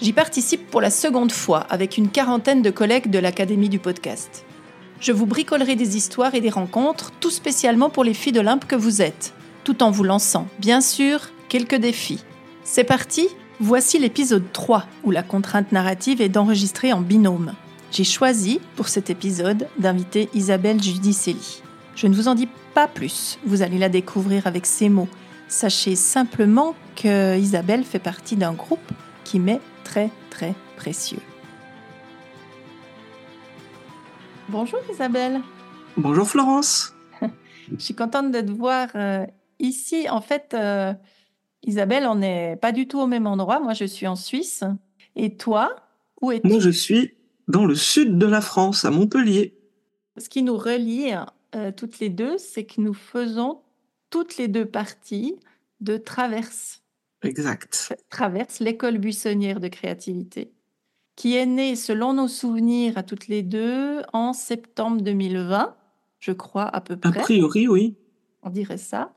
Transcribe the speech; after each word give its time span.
J'y 0.00 0.12
participe 0.12 0.70
pour 0.70 0.80
la 0.80 0.90
seconde 0.90 1.32
fois 1.32 1.60
avec 1.70 1.96
une 1.96 2.10
quarantaine 2.10 2.62
de 2.62 2.70
collègues 2.70 3.10
de 3.10 3.18
l'Académie 3.18 3.68
du 3.68 3.78
podcast. 3.78 4.44
Je 5.00 5.12
vous 5.12 5.26
bricolerai 5.26 5.76
des 5.76 5.96
histoires 5.96 6.34
et 6.34 6.40
des 6.40 6.50
rencontres, 6.50 7.12
tout 7.20 7.30
spécialement 7.30 7.90
pour 7.90 8.04
les 8.04 8.14
filles 8.14 8.32
d'Olympe 8.32 8.66
que 8.66 8.76
vous 8.76 9.02
êtes, 9.02 9.34
tout 9.62 9.82
en 9.82 9.90
vous 9.90 10.04
lançant, 10.04 10.48
bien 10.58 10.80
sûr, 10.80 11.30
quelques 11.48 11.76
défis. 11.76 12.24
C'est 12.64 12.84
parti 12.84 13.28
Voici 13.60 14.00
l'épisode 14.00 14.50
3 14.52 14.84
où 15.04 15.12
la 15.12 15.22
contrainte 15.22 15.70
narrative 15.70 16.20
est 16.20 16.28
d'enregistrer 16.28 16.92
en 16.92 17.00
binôme. 17.00 17.54
J'ai 17.92 18.02
choisi, 18.02 18.60
pour 18.74 18.88
cet 18.88 19.10
épisode, 19.10 19.68
d'inviter 19.78 20.28
Isabelle 20.34 20.82
Judicelli. 20.82 21.62
Je 21.94 22.08
ne 22.08 22.14
vous 22.14 22.26
en 22.26 22.34
dis 22.34 22.48
pas 22.74 22.88
plus, 22.88 23.38
vous 23.46 23.62
allez 23.62 23.78
la 23.78 23.88
découvrir 23.88 24.48
avec 24.48 24.66
ces 24.66 24.88
mots. 24.88 25.08
Sachez 25.46 25.94
simplement 25.94 26.74
que 26.96 27.38
Isabelle 27.38 27.84
fait 27.84 28.00
partie 28.00 28.34
d'un 28.34 28.54
groupe 28.54 28.90
qui 29.22 29.38
m'est 29.38 29.60
très 29.84 30.10
très 30.30 30.54
précieux. 30.76 31.22
Bonjour 34.48 34.80
Isabelle. 34.90 35.40
Bonjour 35.96 36.26
Florence. 36.26 36.94
Je 37.70 37.82
suis 37.82 37.94
contente 37.94 38.32
de 38.32 38.40
te 38.40 38.50
voir 38.50 38.88
euh, 38.94 39.24
ici. 39.58 40.08
En 40.10 40.20
fait, 40.20 40.54
euh, 40.54 40.92
Isabelle, 41.62 42.06
on 42.06 42.16
n'est 42.16 42.56
pas 42.56 42.72
du 42.72 42.88
tout 42.88 43.00
au 43.00 43.06
même 43.06 43.26
endroit. 43.26 43.60
Moi, 43.60 43.72
je 43.72 43.84
suis 43.84 44.06
en 44.06 44.16
Suisse. 44.16 44.64
Et 45.16 45.36
toi, 45.36 45.76
où 46.20 46.30
es-tu? 46.30 46.46
Moi, 46.46 46.60
je 46.60 46.70
suis 46.70 47.14
dans 47.48 47.64
le 47.64 47.74
sud 47.74 48.18
de 48.18 48.26
la 48.26 48.40
France, 48.40 48.84
à 48.84 48.90
Montpellier. 48.90 49.56
Ce 50.18 50.28
qui 50.28 50.42
nous 50.42 50.56
relie 50.56 51.12
euh, 51.54 51.72
toutes 51.72 52.00
les 52.00 52.10
deux, 52.10 52.36
c'est 52.38 52.64
que 52.64 52.80
nous 52.80 52.94
faisons 52.94 53.60
toutes 54.10 54.36
les 54.36 54.48
deux 54.48 54.66
parties 54.66 55.36
de 55.80 55.96
Traverse. 55.96 56.83
Exact. 57.24 57.94
Traverse, 58.10 58.60
l'école 58.60 58.98
buissonnière 58.98 59.60
de 59.60 59.68
créativité, 59.68 60.52
qui 61.16 61.36
est 61.36 61.46
née, 61.46 61.76
selon 61.76 62.14
nos 62.14 62.28
souvenirs 62.28 62.98
à 62.98 63.02
toutes 63.02 63.28
les 63.28 63.42
deux, 63.42 64.02
en 64.12 64.32
septembre 64.32 65.02
2020, 65.02 65.74
je 66.20 66.32
crois, 66.32 66.64
à 66.64 66.80
peu 66.80 66.96
près. 66.96 67.18
A 67.18 67.22
priori, 67.22 67.68
oui. 67.68 67.96
On 68.42 68.50
dirait 68.50 68.78
ça. 68.78 69.12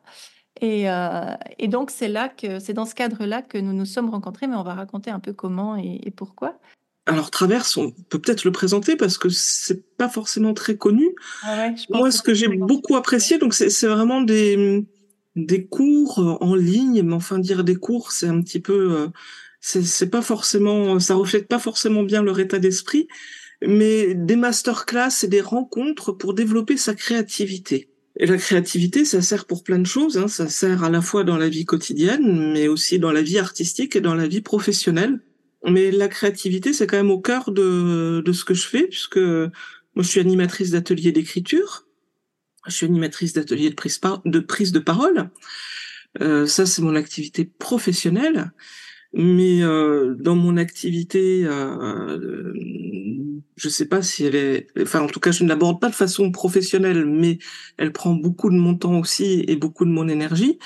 Et, 0.62 0.90
euh, 0.90 1.36
et, 1.60 1.68
donc, 1.68 1.92
c'est 1.92 2.08
là 2.08 2.30
que 2.30 2.60
c'est 2.60 2.74
dans 2.74 2.86
ce 2.86 2.96
cadre-là 2.96 3.42
que 3.42 3.58
nous 3.58 3.74
nous 3.74 3.86
sommes 3.86 4.10
rencontrés, 4.10 4.48
mais 4.48 4.56
on 4.56 4.64
va 4.64 4.74
raconter 4.74 5.12
un 5.12 5.20
peu 5.20 5.34
comment 5.34 5.76
et, 5.78 6.02
et 6.04 6.12
pourquoi. 6.12 6.60
Alors, 7.08 7.32
Traverse, 7.32 7.78
on 7.78 7.92
peut 7.92 8.20
peut-être 8.20 8.44
le 8.44 8.52
présenter 8.52 8.98
parce 8.98 9.18
que 9.18 9.30
c'est 9.30 9.96
pas 9.96 10.10
forcément 10.10 10.54
très 10.54 10.76
connu. 10.76 11.16
Ah 11.44 11.56
ouais, 11.56 11.76
je 11.78 11.86
pense 11.86 12.00
Moi, 12.00 12.12
ce 12.12 12.22
que 12.22 12.34
j'ai 12.34 12.50
beaucoup 12.50 12.98
apprécié, 12.98 13.38
donc 13.38 13.54
c'est 13.54 13.88
vraiment 13.88 14.22
des, 14.22 14.86
des 15.38 15.66
cours 15.66 16.38
en 16.42 16.56
ligne, 16.56 17.04
mais 17.04 17.14
enfin 17.14 17.40
dire 17.40 17.64
des 17.64 17.76
cours, 17.76 18.12
c'est 18.12 18.28
un 18.28 18.42
petit 18.42 18.60
peu, 18.60 18.92
euh, 18.92 19.08
c'est 19.62 20.10
pas 20.10 20.22
forcément, 20.22 21.00
ça 21.00 21.16
reflète 21.16 21.48
pas 21.48 21.60
forcément 21.60 22.04
bien 22.04 22.24
leur 22.24 22.40
état 22.40 22.60
d'esprit, 22.60 23.08
mais 23.62 24.14
des 24.14 24.36
masterclass 24.36 25.24
et 25.24 25.28
des 25.28 25.42
rencontres 25.42 26.12
pour 26.12 26.34
développer 26.34 26.76
sa 26.76 26.94
créativité. 26.94 27.90
Et 28.20 28.26
la 28.26 28.38
créativité, 28.38 29.06
ça 29.06 29.22
sert 29.22 29.46
pour 29.46 29.64
plein 29.64 29.78
de 29.78 29.86
choses. 29.86 30.18
Hein. 30.18 30.28
Ça 30.28 30.48
sert 30.48 30.84
à 30.84 30.90
la 30.90 31.02
fois 31.02 31.24
dans 31.24 31.38
la 31.38 31.50
vie 31.50 31.66
quotidienne, 31.66 32.52
mais 32.52 32.68
aussi 32.68 32.98
dans 32.98 33.12
la 33.12 33.22
vie 33.22 33.38
artistique 33.38 33.96
et 33.96 34.02
dans 34.02 34.16
la 34.16 34.28
vie 34.28 34.42
professionnelle. 34.42 35.20
Mais 35.66 35.92
la 35.92 36.08
créativité, 36.08 36.74
c'est 36.74 36.88
quand 36.88 36.98
même 36.98 37.12
au 37.12 37.20
cœur 37.20 37.52
de, 37.52 38.22
de 38.26 38.32
ce 38.32 38.44
que 38.44 38.56
je 38.56 38.68
fais, 38.68 38.88
puisque 38.88 39.18
moi, 39.18 40.04
je 40.04 40.08
suis 40.08 40.20
animatrice 40.20 40.72
d'ateliers 40.72 41.12
d'écriture. 41.12 41.87
Je 42.68 42.76
suis 42.76 42.86
animatrice 42.86 43.34
d'ateliers 43.34 43.70
de 43.70 43.76
prise, 43.76 44.00
de 44.26 44.40
prise 44.40 44.72
de 44.72 44.80
parole. 44.80 45.30
Euh, 46.22 46.46
ça, 46.46 46.66
c'est 46.66 46.82
mon 46.82 46.96
activité 46.96 47.46
professionnelle. 47.46 48.52
Mais 49.14 49.64
euh, 49.64 50.16
dans 50.20 50.36
mon 50.36 50.58
activité, 50.58 51.44
euh, 51.46 52.54
je 53.56 53.70
sais 53.70 53.88
pas 53.88 54.02
si 54.02 54.26
elle 54.26 54.36
est, 54.36 54.68
enfin 54.82 55.00
en 55.00 55.08
tout 55.08 55.22
cas 55.22 55.32
je 55.32 55.44
ne 55.44 55.50
l'aborde 55.50 55.80
pas 55.80 55.90
de 55.90 55.96
façon 55.96 56.30
professionnelle, 56.32 57.06
mais 57.06 57.40
elle 57.78 57.94
prend 57.94 58.14
beaucoup 58.14 58.50
de 58.50 58.56
mon 58.56 58.76
temps 58.76 59.00
aussi 59.00 59.46
et 59.48 59.56
beaucoup 59.56 59.86
de 59.86 59.92
mon 59.92 60.10
énergie. 60.10 60.60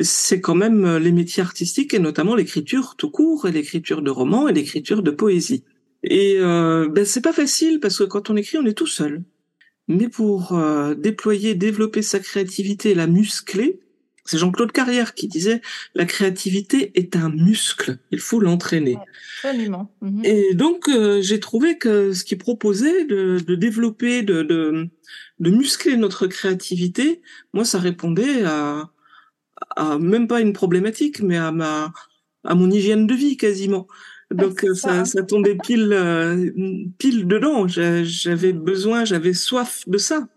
C'est 0.00 0.40
quand 0.40 0.54
même 0.54 0.98
les 0.98 1.12
métiers 1.12 1.42
artistiques 1.42 1.92
et 1.92 1.98
notamment 1.98 2.36
l'écriture 2.36 2.94
tout 2.96 3.10
court 3.10 3.48
et 3.48 3.52
l'écriture 3.52 4.02
de 4.02 4.10
romans 4.10 4.48
et 4.48 4.52
l'écriture 4.52 5.02
de 5.02 5.10
poésie. 5.10 5.64
Et 6.02 6.36
euh, 6.38 6.88
ben 6.88 7.04
c'est 7.04 7.20
pas 7.20 7.32
facile 7.32 7.80
parce 7.80 7.98
que 7.98 8.04
quand 8.04 8.30
on 8.30 8.36
écrit 8.36 8.58
on 8.58 8.64
est 8.66 8.76
tout 8.76 8.86
seul. 8.86 9.22
Mais 9.90 10.08
pour 10.08 10.52
euh, 10.52 10.94
déployer, 10.94 11.56
développer 11.56 12.00
sa 12.00 12.20
créativité 12.20 12.90
et 12.90 12.94
la 12.94 13.08
muscler, 13.08 13.80
c'est 14.24 14.38
Jean-Claude 14.38 14.70
Carrière 14.70 15.14
qui 15.14 15.26
disait 15.26 15.60
la 15.96 16.04
créativité 16.04 16.92
est 16.94 17.16
un 17.16 17.28
muscle, 17.28 17.98
il 18.12 18.20
faut 18.20 18.38
l'entraîner. 18.38 18.96
Absolument. 19.42 19.92
Mhm. 20.00 20.24
Et 20.24 20.54
donc 20.54 20.88
euh, 20.88 21.20
j'ai 21.22 21.40
trouvé 21.40 21.76
que 21.76 22.12
ce 22.12 22.22
qu'il 22.22 22.38
proposait 22.38 23.04
de, 23.04 23.40
de 23.44 23.54
développer, 23.56 24.22
de, 24.22 24.42
de, 24.42 24.86
de 25.40 25.50
muscler 25.50 25.96
notre 25.96 26.28
créativité, 26.28 27.20
moi 27.52 27.64
ça 27.64 27.80
répondait 27.80 28.44
à, 28.44 28.90
à 29.74 29.98
même 29.98 30.28
pas 30.28 30.40
une 30.40 30.52
problématique, 30.52 31.20
mais 31.20 31.36
à 31.36 31.50
ma 31.50 31.92
à 32.44 32.54
mon 32.54 32.70
hygiène 32.70 33.08
de 33.08 33.14
vie 33.14 33.36
quasiment. 33.36 33.88
Donc 34.34 34.60
c'est 34.60 34.74
ça, 34.74 35.04
ça. 35.04 35.04
ça 35.04 35.22
tombait 35.22 35.56
pile 35.56 35.92
euh, 35.92 36.50
pile 36.98 37.26
dedans. 37.26 37.66
J'a- 37.66 38.04
J'avais 38.04 38.52
besoin, 38.52 39.04
j'avais 39.04 39.32
soif 39.34 39.82
de 39.88 39.98
ça. 39.98 40.28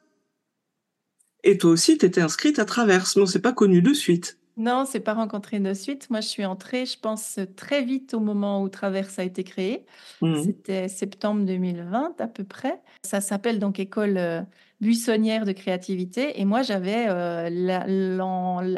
Et 1.44 1.58
toi 1.58 1.72
aussi, 1.72 1.98
t'étais 1.98 2.22
inscrite 2.22 2.60
à 2.60 2.66
Traverse, 2.66 3.16
mais 3.16 3.24
on 3.24 3.26
s'est 3.26 3.42
pas 3.42 3.54
connu 3.54 3.82
de 3.82 3.94
suite. 3.94 4.38
Non, 4.56 4.86
c'est 4.88 5.00
pas 5.00 5.14
rencontré 5.16 5.60
de 5.60 5.74
suite. 5.74 6.10
Moi, 6.12 6.22
je 6.22 6.28
suis 6.28 6.46
entrée, 6.46 6.86
je 6.86 6.98
pense, 7.00 7.40
très 7.56 7.84
vite 7.84 8.14
au 8.14 8.20
moment 8.20 8.62
où 8.62 8.70
Traverse 8.70 9.18
a 9.20 9.24
été 9.24 9.44
créé. 9.44 9.84
Mhm. 10.22 10.44
C'était 10.44 10.88
septembre 10.88 11.44
2020 11.46 12.14
à 12.20 12.28
peu 12.28 12.44
près. 12.44 12.80
Ça 13.04 13.20
s'appelle 13.20 13.58
donc 13.60 13.80
École 13.80 14.18
euh, 14.18 14.42
buissonnière 14.80 15.46
de 15.46 15.54
créativité. 15.54 16.40
Et 16.40 16.46
moi, 16.46 16.62
j'avais 16.62 17.08
euh, 17.10 17.50
la- 17.50 17.86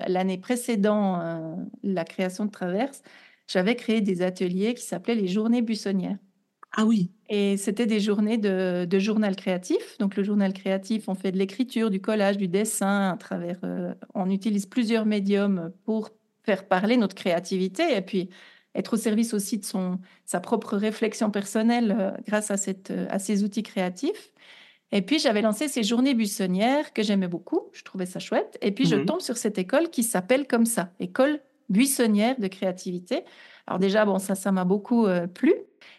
l'année 0.08 0.38
précédant 0.38 1.20
euh, 1.20 1.56
la 1.84 2.06
création 2.06 2.46
de 2.46 2.52
Traverse, 2.52 3.04
j'avais 3.48 3.76
créé 3.76 4.02
des 4.02 4.22
ateliers 4.22 4.74
qui 4.74 4.84
s'appelaient 4.84 5.16
les 5.16 5.28
Journées 5.28 5.62
buissonnières. 5.62 6.18
Ah 6.78 6.86
oui. 6.86 7.12
Et 7.30 7.58
c'était 7.58 7.86
des 7.86 8.00
journées 8.00 8.38
de, 8.38 8.86
de 8.86 9.00
journal 9.00 9.36
créatif. 9.36 9.98
Donc, 10.00 10.16
le 10.16 10.24
journal 10.24 10.54
créatif, 10.54 11.08
on 11.08 11.16
fait 11.16 11.32
de 11.32 11.38
l'écriture, 11.38 11.90
du 11.90 12.02
collage, 12.02 12.38
du 12.38 12.48
dessin 12.48 13.12
à 13.12 13.18
travers. 13.18 13.60
euh, 13.64 13.94
on 14.14 14.30
utilise 14.30 14.66
plusieurs 14.66 15.06
médiums 15.06 15.72
pour 15.86 16.10
faire 16.44 16.68
parler 16.68 16.98
notre 16.98 17.16
créativité 17.16 17.96
et 17.96 18.02
puis 18.02 18.30
être 18.76 18.94
au 18.94 18.98
service 18.98 19.34
aussi 19.34 19.58
de 19.58 19.64
son, 19.66 20.00
sa 20.26 20.40
propre 20.42 20.76
réflexion 20.78 21.32
personnelle 21.32 21.96
euh, 21.98 22.12
grâce 22.28 22.52
à, 22.52 22.58
cette, 22.58 22.92
euh, 22.92 23.08
à 23.10 23.20
ces 23.20 23.44
outils 23.44 23.64
créatifs. 23.64 24.32
Et 24.92 25.02
puis, 25.02 25.20
j'avais 25.20 25.42
lancé 25.42 25.68
ces 25.70 25.84
journées 25.84 26.14
buissonnières 26.14 26.94
que 26.94 27.04
j'aimais 27.04 27.28
beaucoup. 27.30 27.70
Je 27.74 27.84
trouvais 27.84 28.06
ça 28.06 28.20
chouette. 28.20 28.58
Et 28.62 28.72
puis, 28.72 28.86
je 28.86 28.96
Mhm. 28.96 29.06
tombe 29.06 29.22
sur 29.22 29.38
cette 29.38 29.58
école 29.58 29.90
qui 29.90 30.04
s'appelle 30.04 30.48
comme 30.48 30.66
ça, 30.66 30.92
École 31.00 31.42
buissonnière 31.70 32.40
de 32.40 32.48
créativité. 32.48 33.24
Alors 33.68 33.80
déjà, 33.80 34.06
bon, 34.06 34.20
ça, 34.20 34.36
ça 34.36 34.52
m'a 34.52 34.64
beaucoup 34.64 35.08
euh, 35.08 35.28
plu. 35.28 35.54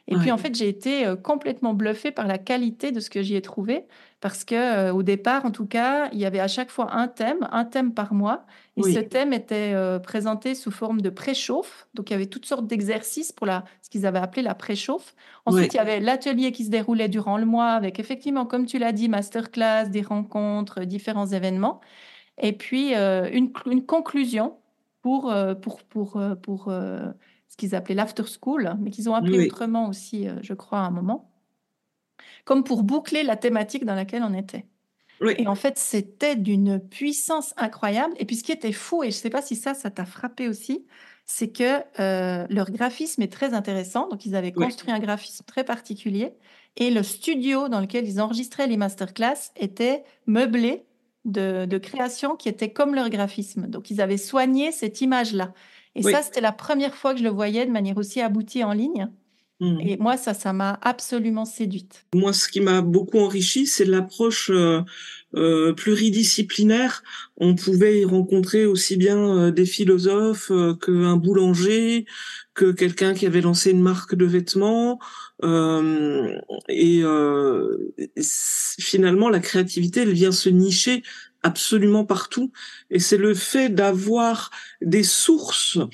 Et 0.09 0.15
puis 0.17 0.31
en 0.31 0.37
fait, 0.37 0.55
j'ai 0.55 0.69
été 0.69 1.05
euh, 1.05 1.17
complètement 1.17 1.75
bluffée 1.75 2.13
par 2.13 2.29
la 2.29 2.39
qualité 2.39 2.93
de 2.93 3.01
ce 3.01 3.11
que 3.11 3.23
j'y 3.23 3.35
ai 3.35 3.43
trouvé, 3.43 3.87
parce 4.21 4.45
que 4.45 4.55
euh, 4.55 4.93
au 4.93 5.03
départ, 5.03 5.45
en 5.45 5.51
tout 5.51 5.67
cas, 5.67 6.09
il 6.13 6.21
y 6.21 6.25
avait 6.25 6.39
à 6.39 6.47
chaque 6.47 6.71
fois 6.71 6.95
un 6.95 7.09
thème, 7.09 7.49
un 7.51 7.65
thème 7.65 7.93
par 7.93 8.15
mois, 8.15 8.47
et 8.77 8.83
Oui. 8.83 8.95
ce 8.95 9.01
thème 9.01 9.33
était 9.33 9.75
présenté 10.05 10.55
sous 10.55 10.71
forme 10.71 11.01
de 11.01 11.11
préchauffe. 11.11 11.89
Donc 11.95 12.11
il 12.11 12.13
y 12.13 12.17
avait 12.17 12.27
toutes 12.27 12.47
sortes 12.47 12.69
d'exercices 12.69 13.33
pour 13.33 13.49
la, 13.49 13.65
ce 13.83 13.91
qu'ils 13.91 14.07
avaient 14.07 14.21
appelé 14.21 14.43
la 14.43 14.55
préchauffe. 14.55 15.15
Ensuite, 15.45 15.63
Ouais. 15.63 15.71
il 15.73 15.77
y 15.77 15.81
avait 15.81 15.99
l'atelier 16.01 16.53
qui 16.53 16.65
se 16.65 16.71
déroulait 16.71 17.09
durant 17.09 17.37
le 17.37 17.47
mois, 17.47 17.71
avec 17.71 17.99
effectivement, 17.99 18.47
comme 18.47 18.67
tu 18.67 18.79
l'as 18.79 18.93
dit, 18.93 19.09
masterclass, 19.09 19.89
des 19.91 20.03
rencontres, 20.03 20.85
différents 20.85 21.27
événements, 21.27 21.81
et 22.39 22.53
puis 22.53 22.95
une 22.95 23.87
conclusion 23.87 24.57
pour 25.07 25.31
euh, 25.31 25.55
pour 25.55 25.85
pour 25.85 26.17
euh, 26.17 26.35
pour 26.35 26.67
euh, 26.67 27.13
ce 27.47 27.57
qu'ils 27.57 27.77
appelaient 27.77 27.95
l'after 27.95 28.25
school, 28.25 28.75
mais 28.81 28.91
qu'ils 28.91 29.09
ont 29.09 29.15
appelé 29.15 29.39
Oui. 29.39 29.47
autrement 29.47 29.89
aussi, 29.89 30.27
je 30.43 30.53
crois, 30.53 30.81
à 30.81 30.83
un 30.83 30.91
moment, 30.91 31.31
comme 32.45 32.65
pour 32.65 32.83
boucler 32.83 33.23
la 33.23 33.37
thématique 33.37 33.85
dans 33.85 33.95
laquelle 33.95 34.25
on 34.25 34.35
était. 34.35 34.67
Oui. 35.21 35.35
Et 35.39 35.47
en 35.47 35.55
fait, 35.55 35.79
c'était 35.79 36.35
d'une 36.35 36.81
puissance 36.81 37.55
incroyable. 37.57 38.15
Et 38.19 38.25
puis, 38.25 38.35
ce 38.35 38.43
qui 38.43 38.51
était 38.51 38.73
fou, 38.73 39.05
et 39.05 39.13
je 39.13 39.17
ne 39.17 39.21
sais 39.21 39.31
pas 39.31 39.43
si 39.43 39.55
ça, 39.55 39.75
ça 39.75 39.93
t'a 39.93 40.07
frappé 40.07 40.49
aussi, 40.49 40.85
c'est 41.25 41.53
que 41.53 41.83
euh, 42.01 42.45
leur 42.51 42.73
graphisme 42.73 43.23
est 43.23 43.33
très 43.33 43.55
intéressant. 43.55 44.09
Donc, 44.09 44.27
ils 44.27 44.35
avaient 44.35 44.51
construit 44.51 44.91
un 44.91 44.99
graphisme 44.99 45.45
très 45.45 45.63
particulier. 45.63 46.33
Et 46.77 46.91
le 46.91 47.05
studio 47.05 47.69
dans 47.69 47.81
lequel 47.81 48.09
ils 48.09 48.21
enregistraient 48.21 48.67
les 48.67 48.77
masterclass 48.77 49.53
était 49.55 50.03
meublé 50.27 50.85
de, 51.27 51.67
de 51.67 51.79
créations 51.79 52.37
qui 52.37 52.49
étaient 52.49 52.73
comme 52.73 52.95
leur 52.95 53.11
graphisme. 53.11 53.67
Donc, 53.67 53.91
ils 53.91 54.01
avaient 54.01 54.17
soigné 54.17 54.73
cette 54.73 55.01
image-là. 55.03 55.53
Et 55.95 56.03
ça, 56.03 56.23
c'était 56.23 56.41
la 56.41 56.53
première 56.53 56.95
fois 56.95 57.13
que 57.13 57.19
je 57.19 57.25
le 57.25 57.31
voyais 57.31 57.67
de 57.67 57.71
manière 57.71 57.97
aussi 57.97 58.21
aboutie 58.21 58.63
en 58.65 58.73
ligne. 58.73 59.11
Mmh. 59.61 59.81
Et 59.81 59.97
moi, 59.97 60.17
ça, 60.17 60.35
ça 60.35 60.53
m'a 60.53 60.79
absolument 60.83 61.47
séduite. 61.47 62.07
Moi, 62.15 62.33
ce 62.33 62.49
qui 62.49 62.61
m'a 62.61 62.83
beaucoup 62.83 63.19
enrichi, 63.19 63.67
c'est 63.67 63.87
l'approche 63.87 64.51
euh, 64.51 64.83
euh, 65.35 65.73
pluridisciplinaire. 65.73 67.03
On 67.39 67.55
pouvait 67.55 68.01
y 68.01 68.05
rencontrer 68.05 68.67
aussi 68.67 68.97
bien 68.97 69.19
euh, 69.19 69.51
des 69.51 69.65
philosophes 69.65 70.51
euh, 70.51 70.75
qu'un 70.75 71.17
boulanger, 71.17 72.05
que 72.55 72.71
quelqu'un 72.71 73.15
qui 73.15 73.27
avait 73.27 73.41
lancé 73.41 73.71
une 73.71 73.83
marque 73.83 74.15
de 74.15 74.27
vêtements. 74.27 74.99
et 76.69 77.03
finalement, 78.79 79.29
la 79.29 79.41
créativité, 79.41 80.01
elle 80.03 80.13
vient 80.13 80.33
se 80.33 80.49
nicher 80.49 81.03
absolument 81.43 82.05
partout. 82.05 82.51
Et 82.91 82.99
c'est 82.99 83.17
le 83.17 83.35
fait 83.35 83.69
d'avoir 83.69 84.51
des 84.81 85.03
sources 85.05 85.79
euh, 85.79 85.87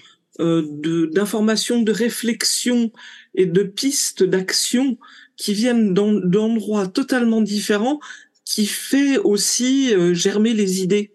d'informations, 1.12 1.82
de, 1.82 1.92
réflexion 1.92 2.92
et 3.34 3.46
de 3.46 3.62
pistes 3.62 4.22
d'action 4.22 4.98
qui 5.36 5.54
viennent 5.54 5.94
d'endroits 5.94 6.86
totalement 6.86 7.40
différents, 7.40 8.00
qui 8.44 8.66
fait 8.66 9.18
aussi 9.18 9.94
euh, 9.94 10.14
germer 10.14 10.52
les 10.52 10.82
idées. 10.82 11.12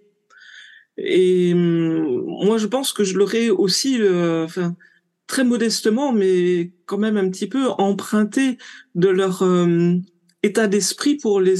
Et 0.98 1.54
hum, 1.54 2.26
moi, 2.46 2.58
je 2.58 2.68
pense 2.68 2.94
que 2.94 3.04
je 3.04 3.18
l'aurais 3.18 3.50
aussi, 3.50 4.02
euh, 4.02 4.46
enfin, 4.46 4.76
très 5.28 5.44
modestement, 5.44 6.12
mais 6.14 6.72
quand 6.86 6.98
même 6.98 7.18
un 7.18 7.30
petit 7.30 7.48
peu 7.48 7.70
emprunté 7.78 8.58
de 8.96 9.10
leur 9.10 9.44
état 10.44 10.68
d'esprit 10.68 11.16
pour 11.16 11.42
les 11.42 11.58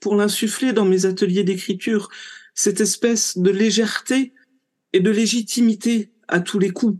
pour 0.00 0.16
l'insuffler 0.16 0.72
dans 0.72 0.84
mes 0.84 1.06
ateliers 1.06 1.44
d'écriture. 1.44 2.08
Cette 2.54 2.80
espèce 2.80 3.38
de 3.38 3.50
légèreté 3.50 4.32
et 4.92 5.00
de 5.00 5.10
légitimité 5.10 6.10
à 6.28 6.40
tous 6.40 6.58
les 6.58 6.70
coups. 6.70 6.98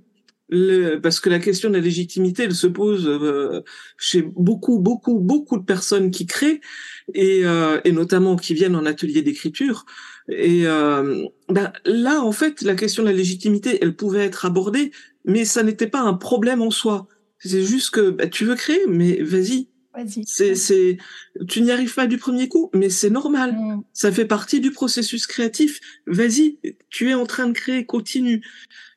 Le, 0.49 0.99
parce 0.99 1.19
que 1.19 1.29
la 1.29 1.41
question 1.41 1.71
de 1.71 1.75
la 1.75 1.81
légitimité, 1.81 2.45
elle 2.45 2.55
se 2.55 2.69
pose 2.69 3.09
euh, 3.09 3.63
chez 3.99 4.23
beaucoup, 4.23 4.79
beaucoup, 4.79 5.19
beaucoup 5.19 5.59
de 5.59 5.65
personnes 5.65 6.13
qui 6.13 6.27
créent 6.27 6.61
et, 7.15 7.45
euh, 7.45 7.81
et 7.85 7.91
notamment 7.91 8.37
qui 8.37 8.55
viennent 8.55 8.77
en 8.77 8.87
atelier 8.87 9.23
d'écriture. 9.23 9.87
Et 10.29 10.67
euh, 10.67 11.25
ben, 11.49 11.73
là, 11.85 12.23
en 12.23 12.31
fait, 12.31 12.63
la 12.63 12.77
question 12.77 13.03
de 13.03 13.09
la 13.09 13.15
légitimité, 13.15 13.79
elle 13.83 13.97
pouvait 13.97 14.25
être 14.25 14.45
abordée, 14.45 14.93
mais 15.25 15.45
ça 15.45 15.65
n'était 15.65 15.89
pas 15.89 16.01
un 16.01 16.15
problème 16.15 16.63
en 16.63 16.71
soi. 16.71 17.09
C'est 17.41 17.65
juste 17.65 17.91
que 17.91 18.11
ben, 18.11 18.31
tu 18.31 18.45
veux 18.45 18.55
créer, 18.55 18.81
mais 18.89 19.21
vas-y. 19.23 19.69
C'est, 20.27 20.55
c'est, 20.55 20.99
tu 21.49 21.63
n'y 21.63 21.71
arrives 21.71 21.95
pas 21.95 22.07
du 22.07 22.19
premier 22.19 22.49
coup, 22.49 22.71
mais 22.75 22.91
c'est 22.91 23.11
normal. 23.11 23.53
Mm. 23.53 23.83
Ça 23.93 24.13
fait 24.13 24.27
partie 24.27 24.61
du 24.61 24.71
processus 24.71 25.27
créatif. 25.27 25.81
Vas-y, 26.07 26.59
tu 26.91 27.11
es 27.11 27.15
en 27.15 27.25
train 27.25 27.47
de 27.47 27.53
créer, 27.53 27.87
continue. 27.87 28.43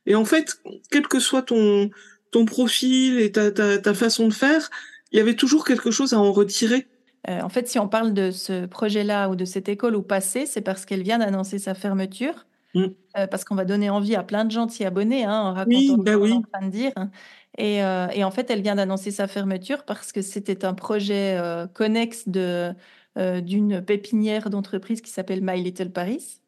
Et 0.09 0.15
en 0.15 0.25
fait, 0.25 0.59
quel 0.91 1.07
que 1.07 1.19
soit 1.19 1.43
ton, 1.43 1.89
ton 2.31 2.43
profil 2.43 3.19
et 3.19 3.31
ta, 3.31 3.51
ta, 3.51 3.77
ta 3.77 3.93
façon 3.93 4.27
de 4.27 4.33
faire, 4.33 4.69
il 5.11 5.17
y 5.17 5.21
avait 5.21 5.35
toujours 5.35 5.63
quelque 5.63 5.91
chose 5.91 6.13
à 6.13 6.19
en 6.19 6.31
retirer. 6.31 6.87
Euh, 7.27 7.41
en 7.41 7.49
fait, 7.49 7.67
si 7.67 7.79
on 7.79 7.87
parle 7.87 8.13
de 8.13 8.31
ce 8.31 8.65
projet-là 8.65 9.29
ou 9.29 9.35
de 9.35 9.45
cette 9.45 9.69
école 9.69 9.95
au 9.95 10.01
passé, 10.01 10.45
c'est 10.45 10.61
parce 10.61 10.85
qu'elle 10.85 11.03
vient 11.03 11.19
d'annoncer 11.19 11.59
sa 11.59 11.73
fermeture. 11.73 12.47
Mm. 12.75 12.85
Euh, 13.17 13.27
parce 13.27 13.43
qu'on 13.43 13.55
va 13.55 13.65
donner 13.65 13.89
envie 13.89 14.15
à 14.15 14.21
plein 14.23 14.45
de 14.45 14.51
gens 14.51 14.67
de 14.67 14.71
s'y 14.71 14.85
abonner 14.85 15.25
hein, 15.25 15.41
en 15.41 15.53
racontant 15.53 15.97
ce 15.97 16.01
bah 16.03 16.13
qu'on 16.15 16.25
est 16.25 16.31
en 16.31 16.41
train 16.41 16.65
de 16.65 16.71
dire. 16.71 16.93
Et, 17.57 17.83
euh, 17.83 18.07
et, 18.13 18.23
en 18.23 18.31
fait, 18.31 18.49
elle 18.51 18.61
vient 18.61 18.75
d'annoncer 18.75 19.09
sa 19.09 19.27
fermeture 19.27 19.83
parce 19.85 20.11
que 20.11 20.21
c'était 20.21 20.65
un 20.65 20.75
projet 20.75 21.41
connexe 21.73 22.27
de, 22.27 22.73
d'une 23.15 23.81
pépinière 23.81 24.49
d'entreprise 24.49 25.01
qui 25.01 25.09
s'appelle 25.11 25.41
My 25.41 25.61
Little 25.61 25.91
Paris. 25.91 26.39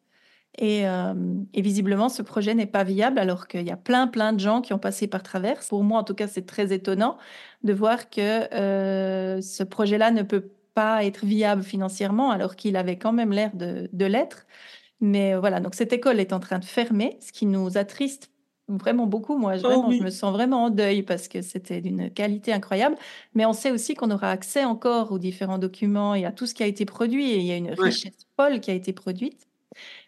Et, 0.58 0.86
euh, 0.86 1.14
et, 1.54 1.62
visiblement, 1.62 2.10
ce 2.10 2.20
projet 2.20 2.54
n'est 2.54 2.66
pas 2.66 2.84
viable 2.84 3.18
alors 3.18 3.48
qu'il 3.48 3.66
y 3.66 3.70
a 3.70 3.76
plein, 3.76 4.06
plein 4.06 4.34
de 4.34 4.40
gens 4.40 4.60
qui 4.60 4.74
ont 4.74 4.78
passé 4.78 5.06
par 5.06 5.22
travers. 5.22 5.60
Pour 5.68 5.82
moi, 5.82 6.00
en 6.00 6.04
tout 6.04 6.14
cas, 6.14 6.28
c'est 6.28 6.44
très 6.44 6.72
étonnant 6.74 7.16
de 7.62 7.72
voir 7.72 8.10
que 8.10 8.52
euh, 8.54 9.40
ce 9.40 9.62
projet-là 9.62 10.10
ne 10.10 10.22
peut 10.22 10.50
pas 10.74 11.04
être 11.04 11.24
viable 11.24 11.62
financièrement 11.62 12.30
alors 12.30 12.54
qu'il 12.54 12.76
avait 12.76 12.96
quand 12.96 13.12
même 13.12 13.32
l'air 13.32 13.50
de, 13.54 13.88
de 13.92 14.04
l'être. 14.04 14.46
Mais 15.00 15.34
euh, 15.34 15.40
voilà, 15.40 15.58
donc 15.60 15.74
cette 15.74 15.92
école 15.92 16.20
est 16.20 16.32
en 16.32 16.40
train 16.40 16.58
de 16.58 16.64
fermer, 16.64 17.18
ce 17.20 17.32
qui 17.32 17.46
nous 17.46 17.78
attriste 17.78 18.30
vraiment 18.68 19.06
beaucoup. 19.06 19.36
Moi, 19.38 19.54
oh 19.64 19.90
je 19.90 20.02
me 20.02 20.10
sens 20.10 20.32
vraiment 20.32 20.64
en 20.64 20.70
deuil 20.70 21.02
parce 21.02 21.28
que 21.28 21.42
c'était 21.42 21.80
d'une 21.80 22.10
qualité 22.10 22.52
incroyable. 22.52 22.96
Mais 23.34 23.44
on 23.46 23.52
sait 23.52 23.70
aussi 23.70 23.94
qu'on 23.94 24.10
aura 24.10 24.30
accès 24.30 24.64
encore 24.64 25.12
aux 25.12 25.18
différents 25.18 25.58
documents 25.58 26.14
et 26.14 26.24
à 26.24 26.32
tout 26.32 26.46
ce 26.46 26.54
qui 26.54 26.62
a 26.62 26.66
été 26.66 26.84
produit. 26.84 27.30
Et 27.30 27.38
il 27.38 27.46
y 27.46 27.52
a 27.52 27.56
une 27.56 27.72
richesse 27.72 28.26
folle 28.36 28.60
qui 28.60 28.70
a 28.70 28.74
été 28.74 28.92
produite. 28.92 29.48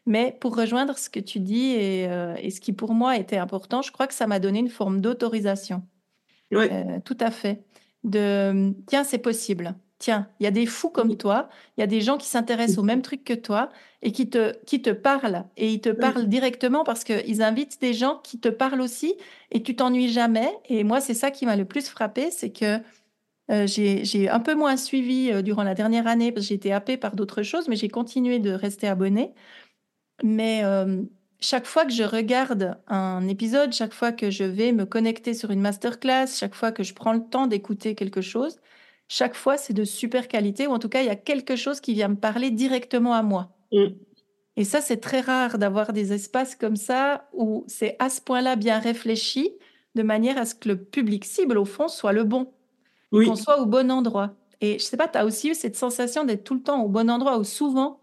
Mais 0.06 0.36
pour 0.40 0.56
rejoindre 0.56 0.98
ce 0.98 1.08
que 1.08 1.20
tu 1.20 1.40
dis 1.40 1.76
euh, 1.78 2.34
et, 2.38 2.50
ce 2.50 2.60
qui 2.60 2.72
pour 2.72 2.92
moi 2.92 3.16
était 3.16 3.38
important, 3.38 3.80
je 3.82 3.90
crois 3.90 4.06
que 4.06 4.14
ça 4.14 4.26
m'a 4.26 4.38
donné 4.38 4.58
une 4.58 4.68
forme 4.68 5.00
d'autorisation. 5.00 5.82
Oui. 6.50 6.66
Euh, 6.70 6.98
tout 7.04 7.16
à 7.20 7.30
fait. 7.30 7.64
De 8.02 8.74
tiens, 8.86 9.04
c'est 9.04 9.18
possible. 9.18 9.74
Tiens, 9.98 10.28
il 10.38 10.44
y 10.44 10.46
a 10.46 10.50
des 10.50 10.66
fous 10.66 10.90
comme 10.90 11.16
toi, 11.16 11.48
il 11.76 11.80
y 11.80 11.84
a 11.84 11.86
des 11.86 12.02
gens 12.02 12.18
qui 12.18 12.26
s'intéressent 12.26 12.78
au 12.78 12.82
même 12.82 13.00
truc 13.00 13.24
que 13.24 13.32
toi 13.32 13.70
et 14.02 14.12
qui 14.12 14.28
te, 14.28 14.52
qui 14.66 14.82
te 14.82 14.90
parlent. 14.90 15.46
Et 15.56 15.72
ils 15.72 15.80
te 15.80 15.88
parlent 15.88 16.26
directement 16.26 16.84
parce 16.84 17.04
qu'ils 17.04 17.42
invitent 17.42 17.80
des 17.80 17.94
gens 17.94 18.20
qui 18.22 18.38
te 18.38 18.48
parlent 18.48 18.82
aussi 18.82 19.14
et 19.52 19.62
tu 19.62 19.74
t'ennuies 19.74 20.10
jamais. 20.10 20.50
Et 20.66 20.84
moi, 20.84 21.00
c'est 21.00 21.14
ça 21.14 21.30
qui 21.30 21.46
m'a 21.46 21.56
le 21.56 21.64
plus 21.64 21.88
frappé, 21.88 22.30
c'est 22.30 22.50
que 22.50 22.78
euh, 23.50 23.66
j'ai 23.66 24.28
un 24.28 24.40
peu 24.40 24.54
moins 24.54 24.76
suivi 24.76 25.42
durant 25.42 25.62
la 25.62 25.74
dernière 25.74 26.06
année 26.06 26.32
parce 26.32 26.44
que 26.44 26.48
j'ai 26.48 26.54
été 26.56 26.72
happée 26.72 26.98
par 26.98 27.16
d'autres 27.16 27.42
choses, 27.42 27.68
mais 27.68 27.76
j'ai 27.76 27.88
continué 27.88 28.38
de 28.38 28.50
rester 28.50 28.86
abonnée. 28.86 29.32
Mais 30.22 30.62
chaque 31.40 31.66
fois 31.66 31.84
que 31.84 31.92
je 31.92 32.04
regarde 32.04 32.78
un 32.86 33.28
épisode, 33.28 33.72
chaque 33.72 33.92
fois 33.92 34.12
que 34.12 34.30
je 34.30 34.44
vais 34.44 34.72
me 34.72 34.86
connecter 34.86 35.34
sur 35.34 35.50
une 35.50 35.60
masterclass, 35.60 36.28
chaque 36.28 36.54
fois 36.54 36.72
que 36.72 36.82
je 36.82 36.94
prends 36.94 37.12
le 37.12 37.22
temps 37.28 37.46
d'écouter 37.46 37.94
quelque 37.94 38.22
chose, 38.22 38.56
chaque 39.08 39.34
fois 39.34 39.58
c'est 39.58 39.74
de 39.74 39.84
super 39.84 40.28
qualité 40.28 40.66
ou 40.66 40.70
en 40.70 40.78
tout 40.78 40.88
cas 40.88 41.02
il 41.02 41.06
y 41.06 41.10
a 41.10 41.16
quelque 41.16 41.56
chose 41.56 41.80
qui 41.80 41.92
vient 41.92 42.08
me 42.08 42.16
parler 42.16 42.50
directement 42.50 43.12
à 43.12 43.22
moi. 43.22 43.50
Mmh. 43.72 43.88
Et 44.56 44.64
ça 44.64 44.80
c'est 44.80 44.98
très 44.98 45.20
rare 45.20 45.58
d'avoir 45.58 45.92
des 45.92 46.12
espaces 46.12 46.54
comme 46.54 46.76
ça 46.76 47.28
où 47.32 47.64
c'est 47.66 47.96
à 47.98 48.08
ce 48.08 48.22
point-là 48.22 48.56
bien 48.56 48.78
réfléchi 48.78 49.50
de 49.94 50.02
manière 50.02 50.38
à 50.38 50.46
ce 50.46 50.54
que 50.54 50.68
le 50.68 50.82
public 50.82 51.24
cible 51.24 51.58
au 51.58 51.64
fond 51.64 51.88
soit 51.88 52.12
le 52.12 52.24
bon, 52.24 52.52
qu'on 53.12 53.36
soit 53.36 53.60
au 53.60 53.66
bon 53.66 53.90
endroit. 53.90 54.34
Et 54.60 54.78
je 54.78 54.84
sais 54.84 54.96
pas, 54.96 55.08
tu 55.08 55.18
as 55.18 55.26
aussi 55.26 55.50
eu 55.50 55.54
cette 55.54 55.76
sensation 55.76 56.24
d'être 56.24 56.44
tout 56.44 56.54
le 56.54 56.62
temps 56.62 56.82
au 56.82 56.88
bon 56.88 57.10
endroit 57.10 57.38
ou 57.38 57.44
souvent 57.44 58.00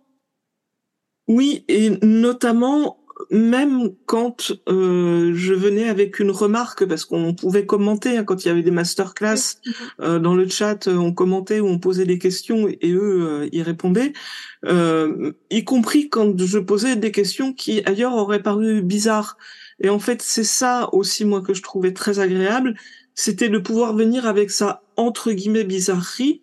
oui, 1.27 1.63
et 1.67 1.91
notamment 2.01 3.01
même 3.29 3.91
quand 4.05 4.51
euh, 4.67 5.31
je 5.33 5.53
venais 5.53 5.87
avec 5.87 6.19
une 6.19 6.31
remarque, 6.31 6.85
parce 6.85 7.05
qu'on 7.05 7.33
pouvait 7.33 7.65
commenter 7.65 8.17
hein, 8.17 8.23
quand 8.23 8.43
il 8.43 8.47
y 8.47 8.51
avait 8.51 8.63
des 8.63 8.71
masterclass 8.71 9.57
euh, 9.99 10.19
dans 10.19 10.35
le 10.35 10.47
chat, 10.47 10.87
euh, 10.87 10.95
on 10.95 11.13
commentait 11.13 11.59
ou 11.59 11.67
on 11.67 11.79
posait 11.79 12.05
des 12.05 12.17
questions 12.17 12.67
et 12.67 12.91
eux 12.91 13.43
euh, 13.43 13.49
y 13.51 13.61
répondaient, 13.61 14.13
euh, 14.65 15.33
y 15.49 15.63
compris 15.63 16.09
quand 16.09 16.37
je 16.39 16.59
posais 16.59 16.95
des 16.95 17.11
questions 17.11 17.53
qui 17.53 17.83
ailleurs 17.85 18.15
auraient 18.15 18.41
paru 18.41 18.81
bizarres. 18.81 19.37
Et 19.79 19.89
en 19.89 19.99
fait, 19.99 20.21
c'est 20.21 20.43
ça 20.43 20.89
aussi 20.93 21.25
moi 21.25 21.41
que 21.41 21.53
je 21.53 21.61
trouvais 21.61 21.93
très 21.93 22.19
agréable, 22.19 22.75
c'était 23.15 23.49
de 23.49 23.57
pouvoir 23.57 23.95
venir 23.95 24.25
avec 24.25 24.51
ça 24.51 24.83
entre 24.95 25.31
guillemets 25.31 25.63
bizarrerie 25.63 26.41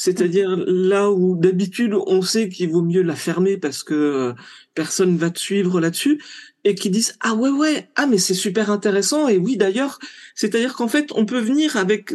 c'est-à-dire 0.00 0.56
là 0.66 1.10
où 1.10 1.36
d'habitude 1.36 1.92
on 2.06 2.22
sait 2.22 2.48
qu'il 2.48 2.70
vaut 2.70 2.80
mieux 2.80 3.02
la 3.02 3.14
fermer 3.14 3.58
parce 3.58 3.82
que 3.82 3.92
euh, 3.92 4.32
personne 4.74 5.18
va 5.18 5.28
te 5.28 5.38
suivre 5.38 5.78
là-dessus 5.78 6.22
et 6.64 6.74
qui 6.74 6.88
disent 6.88 7.18
ah 7.20 7.34
ouais 7.34 7.50
ouais 7.50 7.90
ah 7.96 8.06
mais 8.06 8.16
c'est 8.16 8.32
super 8.32 8.70
intéressant 8.70 9.28
et 9.28 9.36
oui 9.36 9.58
d'ailleurs 9.58 9.98
c'est-à-dire 10.34 10.72
qu'en 10.72 10.88
fait 10.88 11.10
on 11.14 11.26
peut 11.26 11.38
venir 11.38 11.76
avec 11.76 12.14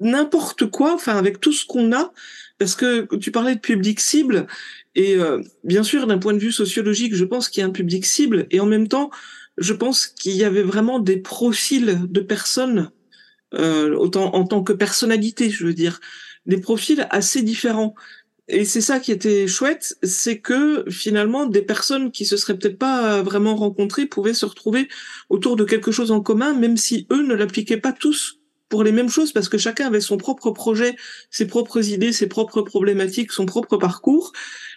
n'importe 0.00 0.68
quoi 0.68 0.94
enfin 0.94 1.16
avec 1.16 1.38
tout 1.38 1.52
ce 1.52 1.64
qu'on 1.64 1.92
a 1.92 2.12
parce 2.58 2.74
que 2.74 3.06
tu 3.14 3.30
parlais 3.30 3.54
de 3.54 3.60
public 3.60 4.00
cible 4.00 4.48
et 4.96 5.14
euh, 5.14 5.40
bien 5.62 5.84
sûr 5.84 6.08
d'un 6.08 6.18
point 6.18 6.34
de 6.34 6.40
vue 6.40 6.50
sociologique 6.50 7.14
je 7.14 7.24
pense 7.24 7.48
qu'il 7.48 7.60
y 7.60 7.64
a 7.64 7.68
un 7.68 7.70
public 7.70 8.04
cible 8.04 8.48
et 8.50 8.58
en 8.58 8.66
même 8.66 8.88
temps 8.88 9.12
je 9.58 9.74
pense 9.74 10.08
qu'il 10.08 10.34
y 10.34 10.42
avait 10.42 10.64
vraiment 10.64 10.98
des 10.98 11.18
profils 11.18 12.00
de 12.02 12.20
personnes 12.20 12.90
euh, 13.54 13.94
autant 13.94 14.34
en 14.34 14.44
tant 14.44 14.64
que 14.64 14.72
personnalité 14.72 15.50
je 15.50 15.64
veux 15.64 15.74
dire 15.74 16.00
des 16.46 16.58
profils 16.58 17.06
assez 17.10 17.42
différents. 17.42 17.94
Et 18.48 18.64
c'est 18.64 18.80
ça 18.80 18.98
qui 18.98 19.12
était 19.12 19.46
chouette, 19.46 19.96
c'est 20.02 20.40
que 20.40 20.84
finalement 20.90 21.46
des 21.46 21.62
personnes 21.62 22.10
qui 22.10 22.24
se 22.24 22.36
seraient 22.36 22.58
peut-être 22.58 22.78
pas 22.78 23.22
vraiment 23.22 23.54
rencontrées 23.54 24.06
pouvaient 24.06 24.34
se 24.34 24.44
retrouver 24.44 24.88
autour 25.30 25.56
de 25.56 25.64
quelque 25.64 25.92
chose 25.92 26.10
en 26.10 26.20
commun, 26.20 26.52
même 26.52 26.76
si 26.76 27.06
eux 27.12 27.22
ne 27.22 27.34
l'appliquaient 27.34 27.76
pas 27.76 27.92
tous 27.92 28.40
pour 28.68 28.84
les 28.84 28.92
mêmes 28.92 29.08
choses, 29.08 29.32
parce 29.32 29.48
que 29.48 29.58
chacun 29.58 29.86
avait 29.86 30.00
son 30.00 30.16
propre 30.16 30.50
projet, 30.50 30.96
ses 31.30 31.46
propres 31.46 31.90
idées, 31.90 32.12
ses 32.12 32.26
propres 32.26 32.62
problématiques, 32.62 33.30
son 33.30 33.46
propre 33.46 33.76
parcours, 33.76 34.32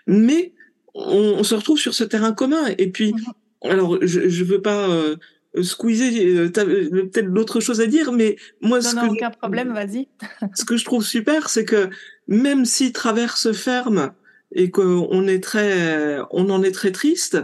mais 0.06 0.54
on, 0.94 1.44
se 1.44 1.56
retrouve 1.56 1.80
sur 1.80 1.94
ce 1.94 2.04
terrain 2.04 2.34
commun. 2.34 2.68
Et 2.78 2.92
puis, 2.92 3.14
mhm. 3.14 3.72
alors 3.72 3.98
je, 4.02 4.30
je 4.30 4.44
veux 4.44 4.62
pas 4.62 4.90
euh, 4.90 5.16
Squeezie, 5.62 6.52
tu 6.54 6.60
as 6.60 6.66
peut-être 6.66 7.34
d'autres 7.34 7.60
choses 7.60 7.82
à 7.82 7.88
dire, 7.88 8.12
mais 8.12 8.36
moi, 8.62 8.80
non, 8.80 8.90
ce 8.90 8.96
non, 8.96 9.02
que 9.08 9.14
aucun 9.14 9.32
problème, 9.32 9.74
vas-y. 9.74 10.08
ce 10.56 10.66
que 10.66 10.78
je 10.78 10.86
trouve 10.86 11.04
super, 11.04 11.50
c'est 11.50 11.66
que 11.66 11.90
même 12.28 12.66
si 12.66 12.92
Traverse 12.92 13.52
ferme 13.52 14.14
et 14.54 14.72
qu'on 14.72 15.28
est 15.28 15.44
très, 15.44 16.20
on 16.32 16.50
en 16.50 16.64
est 16.64 16.72
très 16.72 16.92
triste, 16.92 17.38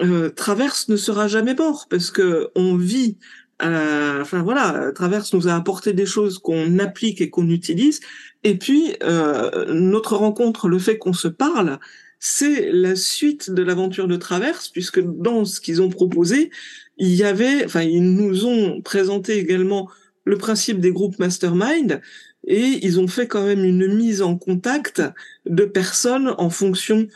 euh, 0.00 0.28
Traverse 0.30 0.88
ne 0.88 0.96
sera 0.96 1.28
jamais 1.28 1.54
mort 1.54 1.86
parce 1.88 2.10
que 2.10 2.50
on 2.54 2.76
vit. 2.76 3.18
Euh, 3.62 4.20
enfin 4.20 4.42
voilà, 4.42 4.92
Traverse 4.94 5.32
nous 5.32 5.48
a 5.48 5.54
apporté 5.54 5.94
des 5.94 6.04
choses 6.04 6.38
qu'on 6.38 6.78
applique 6.78 7.20
et 7.20 7.30
qu'on 7.30 7.48
utilise. 7.48 8.00
Et 8.44 8.58
puis 8.58 8.94
euh, 9.02 9.72
notre 9.72 10.16
rencontre, 10.16 10.68
le 10.68 10.78
fait 10.78 10.98
qu'on 10.98 11.14
se 11.14 11.28
parle, 11.28 11.78
c'est 12.18 12.70
la 12.72 12.96
suite 12.96 13.50
de 13.50 13.62
l'aventure 13.62 14.08
de 14.08 14.16
Traverse, 14.16 14.68
puisque 14.68 15.00
dans 15.00 15.44
ce 15.44 15.60
qu'ils 15.60 15.82
ont 15.82 15.90
proposé, 15.90 16.50
il 16.98 17.14
y 17.14 17.24
avait, 17.24 17.64
enfin 17.64 17.82
ils 17.82 18.14
nous 18.14 18.46
ont 18.46 18.80
présenté 18.80 19.38
également 19.38 19.88
le 20.24 20.38
principe 20.38 20.80
des 20.80 20.92
groupes 20.92 21.18
mastermind 21.18 22.00
et 22.46 22.78
ils 22.82 23.00
ont 23.00 23.08
fait 23.08 23.26
quand 23.26 23.44
même 23.44 23.64
une 23.64 23.92
mise 23.94 24.22
en 24.22 24.36
contact 24.36 25.02
de 25.46 25.64
personnes 25.64 26.34
en 26.38 26.50
fonction 26.50 27.06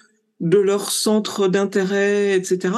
de 0.40 0.59
leur 0.59 0.90
centre 0.90 1.49
d'intérêt, 1.49 2.37
etc. 2.37 2.75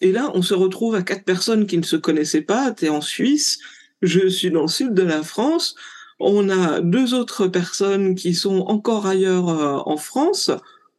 Et 0.00 0.12
là, 0.12 0.30
on 0.34 0.42
se 0.42 0.54
retrouve 0.54 0.94
à 0.94 1.02
quatre 1.02 1.24
personnes 1.24 1.66
qui 1.66 1.78
ne 1.78 1.82
se 1.82 1.96
connaissaient 1.96 2.42
pas. 2.42 2.70
T'es 2.70 2.88
en 2.88 3.00
Suisse, 3.00 3.58
je 4.02 4.28
suis 4.28 4.50
dans 4.50 4.62
le 4.62 4.68
sud 4.68 4.94
de 4.94 5.02
la 5.02 5.22
France. 5.22 5.74
On 6.20 6.50
a 6.50 6.80
deux 6.80 7.14
autres 7.14 7.46
personnes 7.46 8.14
qui 8.14 8.34
sont 8.34 8.60
encore 8.66 9.06
ailleurs 9.06 9.48
euh, 9.48 9.78
en 9.86 9.96
France, 9.96 10.50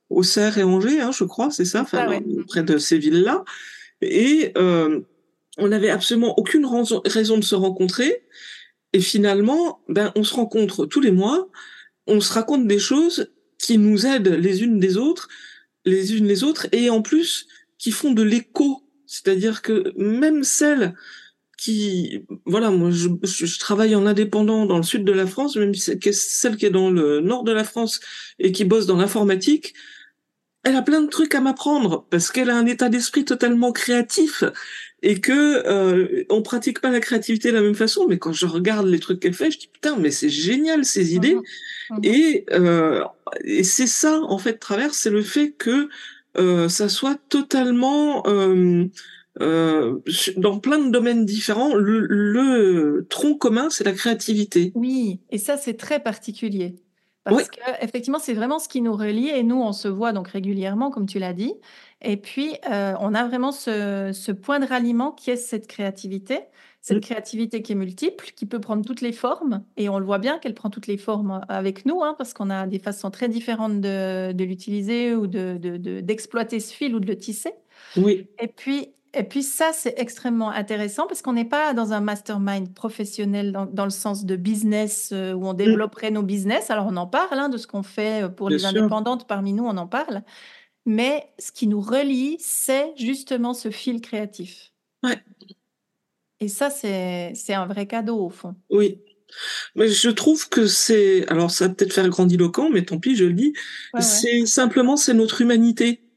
Auxerre 0.10 0.58
et 0.58 0.64
Angers, 0.64 1.02
hein, 1.02 1.12
je 1.12 1.24
crois, 1.24 1.52
c'est 1.52 1.66
ça, 1.66 1.82
enfin, 1.82 2.08
Ah 2.10 2.20
près 2.48 2.64
de 2.64 2.78
ces 2.78 2.98
villes-là. 2.98 3.44
Et 4.02 4.52
euh, 4.58 5.02
on 5.58 5.68
n'avait 5.68 5.90
absolument 5.90 6.38
aucune 6.38 6.66
raison 6.66 7.38
de 7.38 7.44
se 7.44 7.56
rencontrer. 7.56 8.24
Et 8.94 9.02
finalement, 9.02 9.82
ben, 9.88 10.12
on 10.16 10.24
se 10.24 10.34
rencontre 10.34 10.86
tous 10.86 11.02
les 11.02 11.12
mois, 11.12 11.50
on 12.08 12.22
se 12.22 12.34
raconte 12.34 12.66
des 12.66 12.80
choses 12.80 13.32
qui 13.60 13.78
nous 13.78 14.08
aident 14.08 14.30
les 14.30 14.64
unes 14.64 14.80
des 14.80 14.98
autres, 14.98 15.28
les 15.86 16.18
unes 16.18 16.28
les 16.28 16.44
autres, 16.44 16.68
et 16.72 16.90
en 16.90 17.02
plus 17.02 17.48
qui 17.78 17.92
font 17.92 18.14
de 18.14 18.24
l'écho. 18.24 18.84
C'est-à-dire 19.06 19.62
que 19.62 19.94
même 19.98 20.44
celles 20.44 20.96
qui, 21.58 22.22
voilà, 22.46 22.72
moi 22.72 22.90
je, 22.90 23.10
je, 23.24 23.60
travaille 23.60 23.94
en 23.94 24.06
indépendant 24.06 24.66
dans 24.66 24.78
le 24.78 24.84
sud 24.84 25.04
de 25.04 25.12
la 25.12 25.28
France, 25.28 25.58
même 25.58 25.74
celle 25.74 26.58
qui 26.58 26.66
est 26.66 26.70
dans 26.70 26.90
le 26.90 27.20
nord 27.20 27.44
de 27.44 27.52
la 27.52 27.66
France 27.66 28.00
et 28.40 28.52
qui 28.52 28.64
bosse 28.64 28.86
dans 28.86 28.96
l'informatique, 28.96 29.74
elle 30.70 30.76
a 30.76 30.82
plein 30.84 31.02
de 31.02 31.08
trucs 31.08 31.34
à 31.34 31.42
m'apprendre 31.42 32.06
parce 32.12 32.32
qu'elle 32.32 32.50
a 32.52 32.56
un 32.56 32.66
état 32.68 32.90
d'esprit 32.90 33.26
totalement 33.26 33.72
créatif 33.72 34.44
et 35.02 35.20
que 35.20 35.32
euh, 35.68 36.26
on 36.30 36.44
pratique 36.44 36.80
pas 36.80 36.92
la 36.92 37.00
créativité 37.00 37.50
de 37.50 37.56
la 37.56 37.62
même 37.62 37.76
façon. 37.76 38.06
Mais 38.08 38.20
quand 38.20 38.34
je 38.34 38.46
regarde 38.46 38.86
les 38.88 39.00
trucs 39.00 39.20
qu'elle 39.20 39.34
fait, 39.34 39.50
je 39.50 39.58
dis 39.58 39.70
putain, 39.72 39.96
mais 39.98 40.12
c'est 40.12 40.30
génial 40.30 40.86
ces 40.86 41.16
idées. 41.16 41.36
Mmh 41.36 41.40
mmh 41.40 42.00
et 42.04 42.46
euh, 42.52 43.04
et 43.44 43.64
c'est 43.64 43.88
ça 43.88 44.22
en 44.22 44.38
fait 44.38 44.60
travers, 44.60 44.94
c'est 44.94 45.10
le 45.10 45.24
fait 45.24 45.52
que 45.58 45.90
euh, 46.38 46.70
ça 46.70 46.88
soit 46.88 47.18
totalement 47.30 48.28
euh, 48.28 48.86
euh, 49.42 49.98
dans 50.38 50.60
plein 50.60 50.78
de 50.78 50.92
domaines 50.92 51.26
différents. 51.26 51.74
Le, 51.74 52.06
le 52.08 53.08
tronc 53.10 53.36
commun, 53.36 53.70
c'est 53.72 53.84
la 53.84 53.94
créativité. 53.94 54.72
Oui, 54.76 55.20
et 55.32 55.40
ça 55.40 55.58
c'est 55.58 55.78
très 55.78 56.00
particulier. 56.00 56.76
Parce 57.26 57.38
oui. 57.38 57.44
que 57.52 57.84
effectivement, 57.84 58.20
c'est 58.20 58.34
vraiment 58.34 58.60
ce 58.60 58.70
qui 58.70 58.82
nous 58.82 58.96
relie 58.96 59.30
et 59.30 59.44
nous, 59.44 59.62
on 59.62 59.74
se 59.74 59.88
voit 59.88 60.14
donc 60.14 60.30
régulièrement, 60.30 60.90
comme 60.90 61.06
tu 61.06 61.20
l'as 61.20 61.34
dit. 61.34 61.54
Et 62.02 62.18
puis, 62.18 62.56
euh, 62.72 62.94
on 63.00 63.14
a 63.14 63.28
vraiment 63.28 63.52
ce, 63.52 64.12
ce, 64.14 64.32
point 64.32 64.60
de 64.60 64.66
ralliement 64.66 65.12
qui 65.12 65.32
est 65.32 65.36
cette 65.36 65.68
créativité, 65.68 66.40
cette 66.80 66.98
mmh. 66.98 67.02
créativité 67.02 67.62
qui 67.62 67.74
est 67.74 67.76
multiple, 67.76 68.32
qui 68.36 68.46
peut 68.46 68.62
prendre 68.62 68.86
toutes 68.86 69.02
les 69.02 69.12
formes. 69.12 69.66
Et 69.76 69.90
on 69.90 70.00
le 70.00 70.06
voit 70.06 70.18
bien 70.18 70.40
qu'elle 70.40 70.54
prend 70.54 70.70
toutes 70.70 70.88
les 70.88 70.98
formes 70.98 71.42
avec 71.50 71.86
nous, 71.86 72.02
hein, 72.04 72.16
parce 72.18 72.34
qu'on 72.34 72.50
a 72.50 72.68
des 72.68 72.80
façons 72.80 73.12
très 73.12 73.28
différentes 73.28 73.82
de, 73.82 74.32
de 74.32 74.44
l'utiliser 74.46 75.14
ou 75.14 75.28
d'exploiter 75.28 76.56
de, 76.58 76.62
de, 76.62 76.66
ce 76.66 76.74
fil 76.74 76.96
ou 76.96 77.02
de 77.02 77.08
le 77.08 77.18
tisser. 77.18 77.52
Oui. 77.98 78.28
Et 78.40 78.48
puis, 78.48 78.94
et 79.14 79.24
puis 79.24 79.44
ça, 79.44 79.72
c'est 79.74 79.96
extrêmement 79.98 80.50
intéressant 80.52 81.08
parce 81.08 81.22
qu'on 81.22 81.34
n'est 81.34 81.46
pas 81.46 81.74
dans 81.74 81.94
un 81.94 82.02
mastermind 82.02 82.74
professionnel 82.74 83.52
dans, 83.52 83.66
dans 83.66 83.86
le 83.86 83.90
sens 83.90 84.26
de 84.26 84.36
business 84.36 85.10
euh, 85.14 85.34
où 85.34 85.48
on 85.48 85.54
développerait 85.54 86.12
mmh. 86.12 86.16
nos 86.16 86.24
business. 86.24 86.70
Alors 86.70 86.88
on 86.88 86.96
en 86.98 87.08
parle 87.08 87.40
hein, 87.40 87.50
de 87.50 87.58
ce 87.58 87.68
qu'on 87.68 87.84
fait 87.84 88.24
euh, 88.24 88.30
pour 88.30 88.48
Bien 88.48 88.58
les 88.58 88.64
sûr. 88.64 88.70
indépendantes 88.70 89.28
parmi 89.28 89.54
nous, 89.54 89.66
on 89.66 89.78
en 89.78 89.88
parle. 89.88 90.22
Mais 90.86 91.32
ce 91.40 91.52
qui 91.52 91.68
nous 91.68 91.82
relie, 91.82 92.38
c'est 92.40 92.94
justement 92.98 93.54
ce 93.54 93.72
fil 93.72 94.02
créatif. 94.02 94.72
Ouais. 95.04 95.22
Et 96.40 96.48
ça, 96.48 96.70
c'est 96.70 97.34
un 97.54 97.66
vrai 97.66 97.86
cadeau 97.86 98.18
au 98.26 98.30
fond. 98.30 98.56
Oui. 98.70 99.02
Mais 99.76 99.90
je 99.90 100.10
trouve 100.10 100.50
que 100.50 100.66
c'est, 100.66 101.28
alors 101.28 101.52
ça 101.52 101.68
va 101.68 101.74
peut-être 101.74 101.94
faire 101.94 102.10
grandiloquent, 102.10 102.70
mais 102.70 102.84
tant 102.84 102.98
pis, 102.98 103.16
je 103.16 103.26
le 103.26 103.34
dis. 103.34 103.54
Ouais, 103.94 104.00
ouais. 104.00 104.02
c'est 104.02 104.46
simplement 104.46 104.98
c'est 104.98 105.14
notre 105.14 105.42
humanité. 105.42 106.09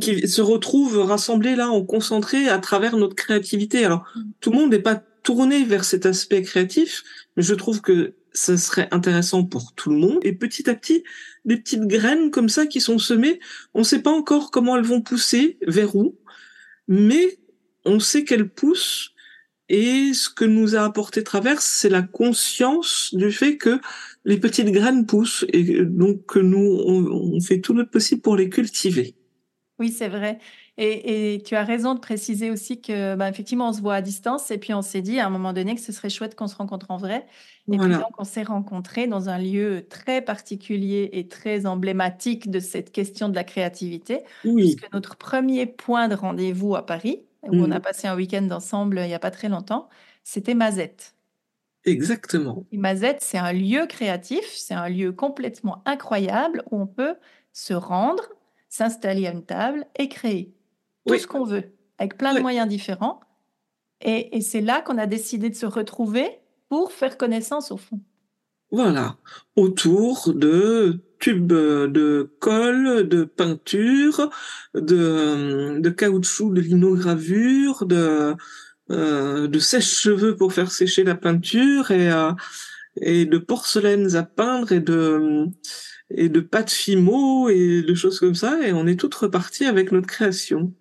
Qui 0.00 0.28
se 0.28 0.42
retrouve 0.42 0.98
rassemblés 0.98 1.56
là, 1.56 1.70
en 1.70 1.84
concentré 1.84 2.48
à 2.48 2.58
travers 2.58 2.96
notre 2.96 3.16
créativité. 3.16 3.84
Alors, 3.84 4.04
Mmh. 4.14 4.20
tout 4.40 4.50
le 4.50 4.58
monde 4.58 4.70
n'est 4.70 4.78
pas 4.78 5.02
tourné 5.22 5.64
vers 5.64 5.84
cet 5.84 6.06
aspect 6.06 6.42
créatif, 6.42 7.02
mais 7.36 7.42
je 7.42 7.54
trouve 7.54 7.80
que 7.80 8.14
ça 8.32 8.56
serait 8.56 8.88
intéressant 8.92 9.44
pour 9.44 9.74
tout 9.74 9.90
le 9.90 9.96
monde. 9.96 10.18
Et 10.22 10.32
petit 10.32 10.68
à 10.70 10.74
petit, 10.74 11.02
des 11.44 11.56
petites 11.56 11.86
graines 11.86 12.30
comme 12.30 12.48
ça 12.48 12.66
qui 12.66 12.80
sont 12.80 12.98
semées, 12.98 13.40
on 13.74 13.80
ne 13.80 13.84
sait 13.84 14.02
pas 14.02 14.12
encore 14.12 14.50
comment 14.50 14.76
elles 14.76 14.84
vont 14.84 15.02
pousser, 15.02 15.58
vers 15.66 15.96
où, 15.96 16.16
mais 16.88 17.38
on 17.84 18.00
sait 18.00 18.24
qu'elles 18.24 18.48
poussent. 18.48 19.12
Et 19.68 20.12
ce 20.14 20.28
que 20.28 20.44
nous 20.44 20.74
a 20.74 20.80
apporté 20.80 21.22
Traverse, 21.22 21.64
c'est 21.64 21.88
la 21.88 22.02
conscience 22.02 23.10
du 23.12 23.30
fait 23.30 23.56
que 23.56 23.80
les 24.24 24.38
petites 24.38 24.70
graines 24.70 25.06
poussent 25.06 25.44
et 25.52 25.84
donc 25.84 26.26
que 26.26 26.40
nous, 26.40 26.58
on, 26.86 27.36
on 27.36 27.40
fait 27.40 27.60
tout 27.60 27.72
notre 27.72 27.90
possible 27.90 28.20
pour 28.20 28.36
les 28.36 28.48
cultiver. 28.48 29.14
Oui, 29.80 29.90
c'est 29.90 30.08
vrai. 30.08 30.38
Et, 30.76 31.34
et, 31.36 31.42
tu 31.42 31.56
as 31.56 31.64
raison 31.64 31.94
de 31.94 32.00
préciser 32.00 32.50
aussi 32.50 32.82
que, 32.82 33.16
bah, 33.16 33.28
effectivement, 33.30 33.70
on 33.70 33.72
se 33.72 33.80
voit 33.80 33.96
à 33.96 34.02
distance 34.02 34.50
et 34.52 34.58
puis 34.58 34.74
on 34.74 34.82
s'est 34.82 35.02
dit 35.02 35.18
à 35.20 35.26
un 35.26 35.30
moment 35.30 35.54
donné 35.54 35.74
que 35.74 35.80
ce 35.80 35.92
serait 35.92 36.10
chouette 36.10 36.36
qu'on 36.36 36.48
se 36.48 36.56
rencontre 36.56 36.90
en 36.90 36.98
vrai. 36.98 37.26
Et 37.72 37.78
Voilà. 37.78 37.80
puis 37.80 37.96
donc, 37.98 38.10
on 38.18 38.24
s'est 38.24 38.42
rencontrés 38.44 39.08
dans 39.08 39.30
un 39.30 39.38
lieu 39.38 39.86
très 39.88 40.22
particulier 40.22 41.10
et 41.14 41.28
très 41.28 41.66
emblématique 41.66 42.50
de 42.50 42.60
cette 42.60 42.92
question 42.92 43.30
de 43.30 43.34
la 43.36 43.44
créativité, 43.44 44.24
Oui. 44.44 44.80
puisque 44.80 44.92
notre 44.92 45.16
premier 45.16 45.66
point 45.66 46.08
de 46.08 46.14
rendez-vous 46.14 46.76
à 46.76 46.86
Paris, 46.86 47.26
où 47.42 47.64
on 47.64 47.70
a 47.70 47.80
Mmh. 47.80 47.82
passé 47.82 48.08
un 48.08 48.16
week-end 48.16 48.48
ensemble 48.50 49.00
il 49.00 49.06
n'y 49.08 49.14
a 49.14 49.18
pas 49.18 49.30
très 49.32 49.48
longtemps, 49.48 49.88
c'était 50.24 50.54
Mazette. 50.54 51.14
Exactement. 51.84 52.66
Et 52.72 52.78
Mazette, 52.78 53.20
c'est 53.22 53.38
un 53.38 53.52
lieu 53.52 53.86
créatif, 53.86 54.44
c'est 54.46 54.74
un 54.74 54.88
lieu 54.88 55.12
complètement 55.12 55.82
incroyable 55.86 56.62
où 56.70 56.80
on 56.80 56.86
peut 56.86 57.16
se 57.52 57.74
rendre, 57.74 58.22
s'installer 58.70 59.26
à 59.26 59.32
une 59.32 59.44
table 59.44 59.86
et 59.98 60.08
créer 60.08 60.54
tout 61.06 61.12
Oui. 61.12 61.20
ce 61.20 61.26
qu'on 61.26 61.44
veut, 61.44 61.64
avec 61.98 62.16
plein 62.16 62.32
de 62.34 62.40
moyens 62.40 62.66
différents. 62.68 63.20
Et, 64.00 64.34
et 64.36 64.40
c'est 64.40 64.62
là 64.62 64.80
qu'on 64.80 64.96
a 64.96 65.06
décidé 65.06 65.50
de 65.50 65.54
se 65.54 65.66
retrouver 65.66 66.26
pour 66.70 66.92
faire 66.92 67.18
connaissance 67.18 67.70
au 67.70 67.76
fond. 67.76 68.00
Voilà. 68.70 69.16
Autour 69.56 70.32
de 70.32 71.02
tubes 71.18 71.48
de 71.52 72.32
colle, 72.38 73.06
de 73.08 73.24
peinture, 73.24 74.30
de, 74.74 75.78
de 75.80 75.90
caoutchouc, 75.90 76.54
de 76.54 76.60
linogravure, 76.60 77.84
de, 77.84 78.34
euh, 78.90 79.48
de 79.48 79.58
sèche-cheveux 79.58 80.36
pour 80.36 80.52
faire 80.52 80.70
sécher 80.70 81.04
la 81.04 81.16
peinture 81.16 81.90
et, 81.90 82.10
euh, 82.10 82.32
et 83.02 83.26
de 83.26 83.38
porcelaines 83.38 84.14
à 84.16 84.22
peindre 84.22 84.72
et 84.72 84.80
de, 84.80 85.46
et 86.10 86.28
de 86.28 86.40
pâtes 86.40 86.70
fimo 86.70 87.48
et 87.48 87.82
de 87.82 87.94
choses 87.94 88.18
comme 88.20 88.34
ça. 88.34 88.66
Et 88.66 88.72
on 88.72 88.86
est 88.86 88.98
toutes 88.98 89.14
reparties 89.14 89.66
avec 89.66 89.92
notre 89.92 90.06
création. 90.08 90.72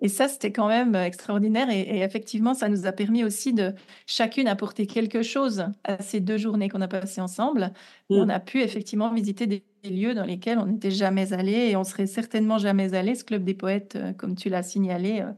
Et 0.00 0.08
ça, 0.08 0.28
c'était 0.28 0.52
quand 0.52 0.68
même 0.68 0.94
extraordinaire. 0.94 1.70
Et, 1.70 1.80
et, 1.80 2.02
effectivement, 2.02 2.54
ça 2.54 2.68
nous 2.68 2.86
a 2.86 2.92
permis 2.92 3.24
aussi 3.24 3.52
de 3.52 3.72
chacune 4.06 4.46
apporter 4.46 4.86
quelque 4.86 5.22
chose 5.22 5.64
à 5.82 6.00
ces 6.02 6.20
deux 6.20 6.36
journées 6.38 6.68
qu'on 6.68 6.80
a 6.80 6.88
passées 6.88 7.20
ensemble. 7.20 7.72
Mmh. 8.08 8.14
On 8.16 8.28
a 8.28 8.38
pu 8.38 8.60
effectivement 8.60 9.12
visiter 9.12 9.46
des, 9.48 9.64
des 9.82 9.90
lieux 9.90 10.14
dans 10.14 10.24
lesquels 10.24 10.58
on 10.58 10.66
n'était 10.66 10.92
jamais 10.92 11.32
allé 11.32 11.52
et 11.70 11.76
on 11.76 11.82
serait 11.84 12.06
certainement 12.06 12.58
jamais 12.58 12.94
allé. 12.94 13.16
Ce 13.16 13.24
club 13.24 13.42
des 13.44 13.54
poètes, 13.54 13.96
euh, 13.96 14.12
comme 14.12 14.36
tu 14.36 14.48
l'as 14.50 14.62
signalé, 14.62 15.20
euh, 15.22 15.32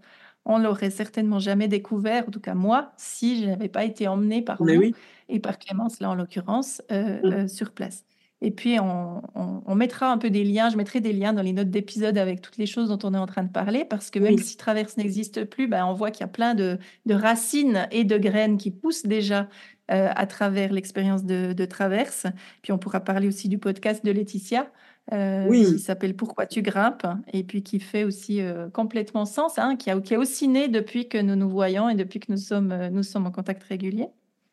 on 0.45 0.59
l'aurait 0.59 0.91
certainement 0.91 1.39
jamais 1.39 1.69
découvert, 1.69 2.27
en 2.29 2.31
tout 2.31 2.41
cas 2.41 2.55
moi, 2.55 2.93
si 2.97 3.43
je 3.43 3.47
n'avais 3.49 3.69
pas 3.69 3.85
été 3.85 4.09
emmenée 4.09 4.43
par 4.43 4.61
Mais 4.63 4.77
vous 4.77 4.81
oui. 4.81 4.95
et 5.29 5.41
par 5.41 5.59
Clémence, 5.59 6.01
là 6.01 6.11
en 6.11 6.15
l'occurrence, 6.15 6.83
euh, 6.93 7.21
Mmh. 7.23 7.33
euh, 7.33 7.49
sur 7.49 7.73
place. 7.73 8.05
Et 8.43 8.51
puis, 8.51 8.81
on, 8.81 9.23
on, 9.35 9.63
on, 9.67 9.75
mettra 9.75 10.11
un 10.11 10.17
peu 10.17 10.31
des 10.31 10.45
liens, 10.45 10.71
je 10.71 10.77
mettrai 10.77 11.01
des 11.01 11.13
liens 11.13 11.35
dans 11.35 11.43
les 11.43 11.53
notes 11.53 11.69
d'épisode 11.69 12.17
avec 12.17 12.41
toutes 12.41 12.57
les 12.57 12.67
choses 12.67 12.89
dont 12.89 12.99
on 13.03 13.13
est 13.13 13.19
en 13.19 13.27
train 13.27 13.43
de 13.43 13.51
parler, 13.53 13.85
parce 13.85 14.11
que 14.11 14.19
même 14.19 14.35
Oui. 14.35 14.43
si 14.43 14.57
Traverse 14.57 14.97
n'existe 14.97 15.45
plus, 15.45 15.69
ben, 15.69 15.85
on 15.85 15.93
voit 15.93 16.11
qu'il 16.11 16.23
y 16.23 16.25
a 16.25 16.29
plein 16.29 16.55
de, 16.55 16.79
de, 17.05 17.15
racines 17.15 17.87
et 17.91 18.05
de 18.05 18.17
graines 18.17 18.57
qui 18.57 18.71
poussent 18.71 19.05
déjà 19.05 19.49
à 19.89 20.25
travers 20.27 20.73
l'expérience 20.73 21.25
de, 21.25 21.53
de, 21.53 21.65
Traverse. 21.65 22.27
Puis 22.63 22.73
on 22.73 22.79
pourra 22.79 23.01
parler 23.01 23.27
aussi 23.27 23.49
du 23.49 23.59
podcast 23.59 24.05
de 24.05 24.13
Laetitia. 24.13 24.71
oui. 25.13 25.65
qui 25.65 25.79
s'appelle 25.81 26.15
Pourquoi 26.15 26.47
tu 26.47 26.63
grimpes 26.63 27.09
et 27.33 27.43
puis 27.43 27.65
qui 27.65 27.81
fait 27.81 28.05
aussi 28.05 28.41
complètement 28.73 29.27
sens, 29.27 29.59
hein, 29.59 29.75
qui, 29.75 29.91
a, 29.91 30.01
qui 30.01 30.15
a 30.15 30.19
aussi 30.21 30.47
né 30.47 30.69
depuis 30.69 31.09
que 31.09 31.19
nous 31.19 31.35
nous 31.35 31.51
voyons 31.51 31.89
et 31.89 31.97
depuis 31.97 32.21
que 32.21 32.31
nous 32.31 32.39
sommes, 32.39 32.73
nous 32.93 33.03
sommes 33.03 33.27
en 33.27 33.33
contact 33.33 33.65
régulier. 33.65 34.07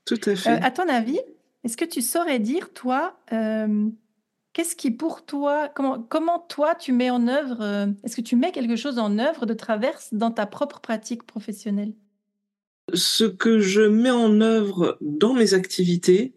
Tout 0.06 0.20
à 0.25 0.36
fait. 0.36 0.50
à 0.50 0.72
ton 0.72 0.89
avis, 0.89 1.20
est-ce 1.64 1.78
que 1.78 1.86
tu 1.86 2.02
saurais 2.02 2.40
dire, 2.40 2.74
toi, 2.74 3.18
Qu'est-ce 4.58 4.76
qui 4.76 4.90
pour 4.90 5.24
toi, 5.24 5.70
comment, 5.76 6.02
comment 6.02 6.40
toi 6.40 6.74
tu 6.74 6.92
mets 6.92 7.12
en 7.12 7.28
œuvre, 7.28 7.62
euh, 7.62 7.86
est-ce 8.04 8.16
que 8.16 8.22
tu 8.22 8.36
mets 8.36 8.52
quelque 8.52 8.76
chose 8.76 8.98
en 8.98 9.20
œuvre 9.20 9.46
de 9.46 9.54
traverse 9.54 10.10
dans 10.14 10.32
ta 10.32 10.48
propre 10.48 10.80
pratique 10.80 11.22
professionnelle? 11.28 11.94
Ce 12.92 13.24
que 13.24 13.60
je 13.60 13.82
mets 13.82 14.10
en 14.10 14.42
œuvre 14.42 14.98
dans 15.00 15.36
mes 15.36 15.54
activités, 15.54 16.34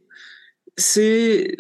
c'est 0.76 1.56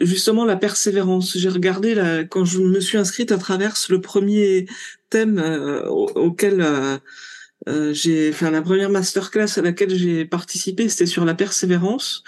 justement 0.00 0.46
la 0.46 0.56
persévérance. 0.56 1.36
J'ai 1.36 1.50
regardé 1.50 2.24
quand 2.30 2.46
je 2.46 2.60
me 2.60 2.80
suis 2.80 2.96
inscrite 2.96 3.30
à 3.30 3.36
traverse 3.36 3.90
le 3.90 4.00
premier 4.00 4.64
thème 5.10 5.38
euh, 5.38 5.86
auquel 5.90 6.64
euh, 7.68 7.92
j'ai 7.92 8.32
fait 8.32 8.50
la 8.50 8.62
première 8.62 8.88
masterclass 8.88 9.58
à 9.58 9.62
laquelle 9.62 9.94
j'ai 9.94 10.24
participé, 10.24 10.88
c'était 10.88 11.06
sur 11.06 11.24
la 11.24 11.34
persévérance. 11.34 12.22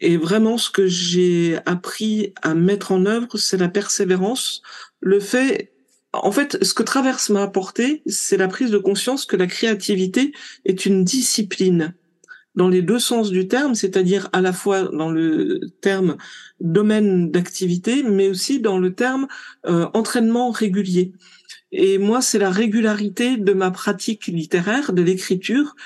Et 0.00 0.16
vraiment, 0.16 0.58
ce 0.58 0.70
que 0.70 0.86
j'ai 0.86 1.58
appris 1.64 2.34
à 2.42 2.54
mettre 2.54 2.92
en 2.92 3.06
œuvre, 3.06 3.28
c'est 3.36 3.56
la 3.56 3.68
persévérance. 3.68 4.62
Le 5.00 5.20
fait, 5.20 5.72
en 6.12 6.32
fait, 6.32 6.62
ce 6.64 6.74
que 6.74 6.82
Traverse 6.82 7.30
m'a 7.30 7.42
apporté, 7.42 8.02
c'est 8.06 8.36
la 8.36 8.48
prise 8.48 8.70
de 8.70 8.78
conscience 8.78 9.26
que 9.26 9.36
la 9.36 9.46
créativité 9.46 10.32
est 10.64 10.86
une 10.86 11.04
discipline 11.04 11.94
dans 12.56 12.68
les 12.68 12.82
deux 12.82 12.98
sens 12.98 13.30
du 13.30 13.46
terme, 13.46 13.76
c'est-à-dire 13.76 14.28
à 14.32 14.40
la 14.40 14.52
fois 14.52 14.82
dans 14.82 15.10
le 15.10 15.60
terme 15.80 16.16
domaine 16.58 17.30
d'activité, 17.30 18.02
mais 18.02 18.28
aussi 18.28 18.60
dans 18.60 18.78
le 18.78 18.92
terme 18.94 19.28
euh, 19.66 19.86
entraînement 19.94 20.50
régulier. 20.50 21.12
Et 21.72 21.98
moi, 21.98 22.20
c'est 22.20 22.38
la 22.38 22.50
régularité 22.50 23.36
de 23.36 23.52
ma 23.52 23.70
pratique 23.70 24.26
littéraire, 24.26 24.92
de 24.92 25.02
l'écriture, 25.02 25.76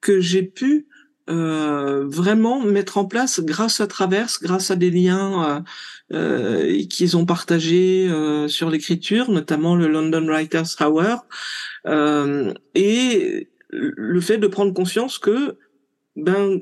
que 0.00 0.20
j'ai 0.20 0.42
pu 0.42 0.86
euh, 1.30 2.04
vraiment 2.06 2.60
mettre 2.60 2.98
en 2.98 3.06
place 3.06 3.40
grâce 3.40 3.80
à 3.80 3.86
Traverse, 3.86 4.40
grâce 4.42 4.70
à 4.70 4.76
des 4.76 4.90
liens 4.90 5.64
euh, 6.12 6.14
euh 6.14 6.84
qu'ils 6.90 7.16
ont 7.16 7.24
partagés 7.24 8.06
euh, 8.10 8.46
sur 8.48 8.68
l'écriture, 8.68 9.30
notamment 9.30 9.74
le 9.74 9.88
London 9.88 10.26
Writers 10.26 10.76
Hour, 10.80 11.26
euh, 11.86 12.52
et 12.74 13.48
le 13.70 14.20
fait 14.20 14.38
de 14.38 14.46
prendre 14.46 14.74
conscience 14.74 15.18
que 15.18 15.56
ben 16.16 16.60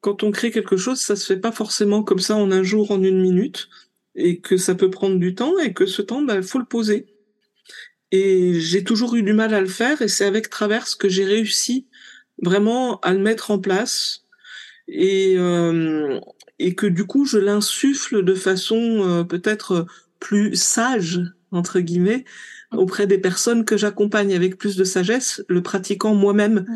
quand 0.00 0.22
on 0.22 0.30
crée 0.30 0.50
quelque 0.50 0.76
chose, 0.76 1.00
ça 1.00 1.16
se 1.16 1.24
fait 1.24 1.40
pas 1.40 1.52
forcément 1.52 2.02
comme 2.02 2.18
ça 2.18 2.36
en 2.36 2.52
un 2.52 2.62
jour, 2.62 2.90
en 2.90 3.02
une 3.02 3.22
minute, 3.22 3.70
et 4.14 4.38
que 4.40 4.58
ça 4.58 4.74
peut 4.74 4.90
prendre 4.90 5.18
du 5.18 5.34
temps, 5.34 5.58
et 5.58 5.72
que 5.72 5.86
ce 5.86 6.02
temps, 6.02 6.20
ben 6.22 6.42
faut 6.42 6.58
le 6.58 6.66
poser. 6.66 7.13
Et 8.16 8.60
j'ai 8.60 8.84
toujours 8.84 9.16
eu 9.16 9.24
du 9.24 9.32
mal 9.32 9.52
à 9.54 9.60
le 9.60 9.66
faire 9.66 10.00
et 10.00 10.06
c'est 10.06 10.24
avec 10.24 10.48
Traverse 10.48 10.94
que 10.94 11.08
j'ai 11.08 11.24
réussi 11.24 11.88
vraiment 12.40 13.00
à 13.00 13.12
le 13.12 13.18
mettre 13.18 13.50
en 13.50 13.58
place 13.58 14.22
et, 14.86 15.34
euh, 15.36 16.20
et 16.60 16.76
que 16.76 16.86
du 16.86 17.06
coup 17.06 17.24
je 17.24 17.38
l'insuffle 17.38 18.22
de 18.22 18.34
façon 18.34 18.76
euh, 18.78 19.24
peut-être 19.24 19.86
plus 20.20 20.54
sage, 20.54 21.22
entre 21.50 21.80
guillemets, 21.80 22.24
auprès 22.70 23.08
des 23.08 23.18
personnes 23.18 23.64
que 23.64 23.76
j'accompagne 23.76 24.32
avec 24.32 24.58
plus 24.58 24.76
de 24.76 24.84
sagesse, 24.84 25.42
le 25.48 25.60
pratiquant 25.60 26.14
moi-même. 26.14 26.66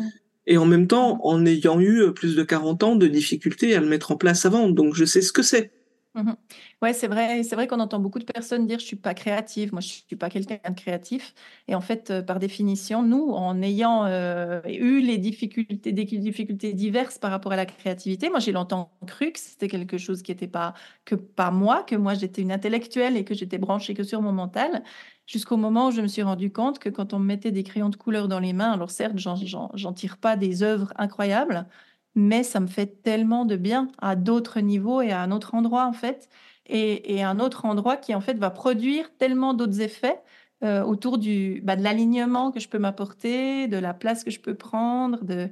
Et 0.45 0.57
en 0.57 0.65
même 0.65 0.87
temps, 0.87 1.21
en 1.23 1.45
ayant 1.45 1.79
eu 1.79 2.11
plus 2.11 2.35
de 2.35 2.43
40 2.43 2.83
ans 2.83 2.95
de 2.97 3.07
difficultés 3.07 3.77
à 3.77 3.79
le 3.79 3.87
mettre 3.87 4.11
en 4.11 4.17
place 4.17 4.45
avant. 4.45 4.67
Donc 4.67 4.93
je 4.93 5.05
sais 5.05 5.21
ce 5.21 5.31
que 5.31 5.43
c'est. 5.43 5.71
Mmh 6.19 6.33
ouais, 6.81 6.91
c'est 6.93 7.07
vrai. 7.07 7.43
C'est 7.43 7.55
vrai 7.55 7.67
qu'on 7.67 7.79
entend 7.79 7.99
beaucoup 7.99 8.19
de 8.19 8.25
personnes 8.25 8.65
dire 8.67 8.79
je 8.79 8.85
suis 8.85 8.95
pas 8.97 9.13
créative. 9.13 9.71
Moi, 9.71 9.79
je 9.81 9.87
suis 9.87 10.15
pas 10.17 10.29
quelqu'un 10.29 10.59
de 10.69 10.75
créatif. 10.75 11.33
Et 11.67 11.75
en 11.75 11.81
fait, 11.81 12.11
euh, 12.11 12.21
par 12.21 12.39
définition, 12.39 13.03
nous, 13.03 13.29
en 13.31 13.61
ayant 13.61 14.05
euh, 14.05 14.59
eu 14.67 14.99
les 15.01 15.17
difficultés, 15.17 15.93
des 15.93 16.03
difficultés 16.05 16.73
diverses 16.73 17.17
par 17.19 17.31
rapport 17.31 17.53
à 17.53 17.55
la 17.55 17.65
créativité, 17.65 18.29
moi, 18.29 18.39
j'ai 18.39 18.51
longtemps 18.51 18.91
cru 19.07 19.31
que 19.31 19.39
c'était 19.39 19.67
quelque 19.69 19.97
chose 19.97 20.21
qui 20.21 20.31
n'était 20.31 20.47
pas 20.47 20.73
que 21.05 21.15
pas 21.15 21.51
moi, 21.51 21.83
que 21.83 21.95
moi, 21.95 22.15
j'étais 22.15 22.41
une 22.41 22.51
intellectuelle 22.51 23.15
et 23.15 23.23
que 23.23 23.33
j'étais 23.33 23.57
branchée 23.57 23.93
que 23.93 24.03
sur 24.03 24.21
mon 24.21 24.31
mental, 24.33 24.83
jusqu'au 25.25 25.57
moment 25.57 25.87
où 25.87 25.91
je 25.91 26.01
me 26.01 26.07
suis 26.07 26.23
rendu 26.23 26.51
compte 26.51 26.79
que 26.79 26.89
quand 26.89 27.13
on 27.13 27.19
me 27.19 27.25
mettait 27.25 27.51
des 27.51 27.63
crayons 27.63 27.89
de 27.89 27.95
couleur 27.95 28.27
dans 28.27 28.39
les 28.39 28.53
mains, 28.53 28.71
alors 28.71 28.89
certes, 28.91 29.17
j'en 29.17 29.93
tire 29.93 30.17
pas 30.17 30.35
des 30.35 30.63
œuvres 30.63 30.91
incroyables, 30.97 31.67
mais 32.15 32.43
ça 32.43 32.59
me 32.59 32.67
fait 32.67 33.01
tellement 33.03 33.45
de 33.45 33.55
bien 33.55 33.91
à 33.99 34.15
d'autres 34.15 34.59
niveaux 34.59 35.01
et 35.01 35.11
à 35.11 35.21
un 35.21 35.31
autre 35.31 35.55
endroit 35.55 35.85
en 35.85 35.93
fait, 35.93 36.29
et, 36.69 37.23
un 37.23 37.39
autre 37.39 37.65
endroit 37.65 37.97
qui 37.97 38.13
en 38.13 38.21
fait 38.21 38.37
va 38.37 38.51
produire 38.51 39.11
tellement 39.17 39.53
d'autres 39.53 39.81
effets 39.81 40.21
euh, 40.63 40.83
autour 40.83 41.17
du, 41.17 41.61
bah, 41.63 41.75
de 41.75 41.83
l'alignement 41.83 42.51
que 42.51 42.59
je 42.59 42.69
peux 42.69 42.77
m'apporter, 42.77 43.67
de 43.67 43.77
la 43.77 43.93
place 43.93 44.23
que 44.23 44.31
je 44.31 44.39
peux 44.39 44.55
prendre, 44.55 45.23
de, 45.23 45.49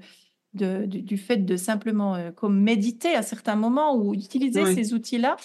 du, 0.85 1.17
fait 1.17 1.37
de 1.37 1.57
simplement 1.57 2.15
euh, 2.15 2.31
comme 2.31 2.59
méditer 2.61 3.15
à 3.15 3.23
certains 3.23 3.55
moments 3.55 3.95
ou 3.95 4.13
utiliser 4.13 4.65
ces 4.75 4.93
outils-là. 4.93 5.37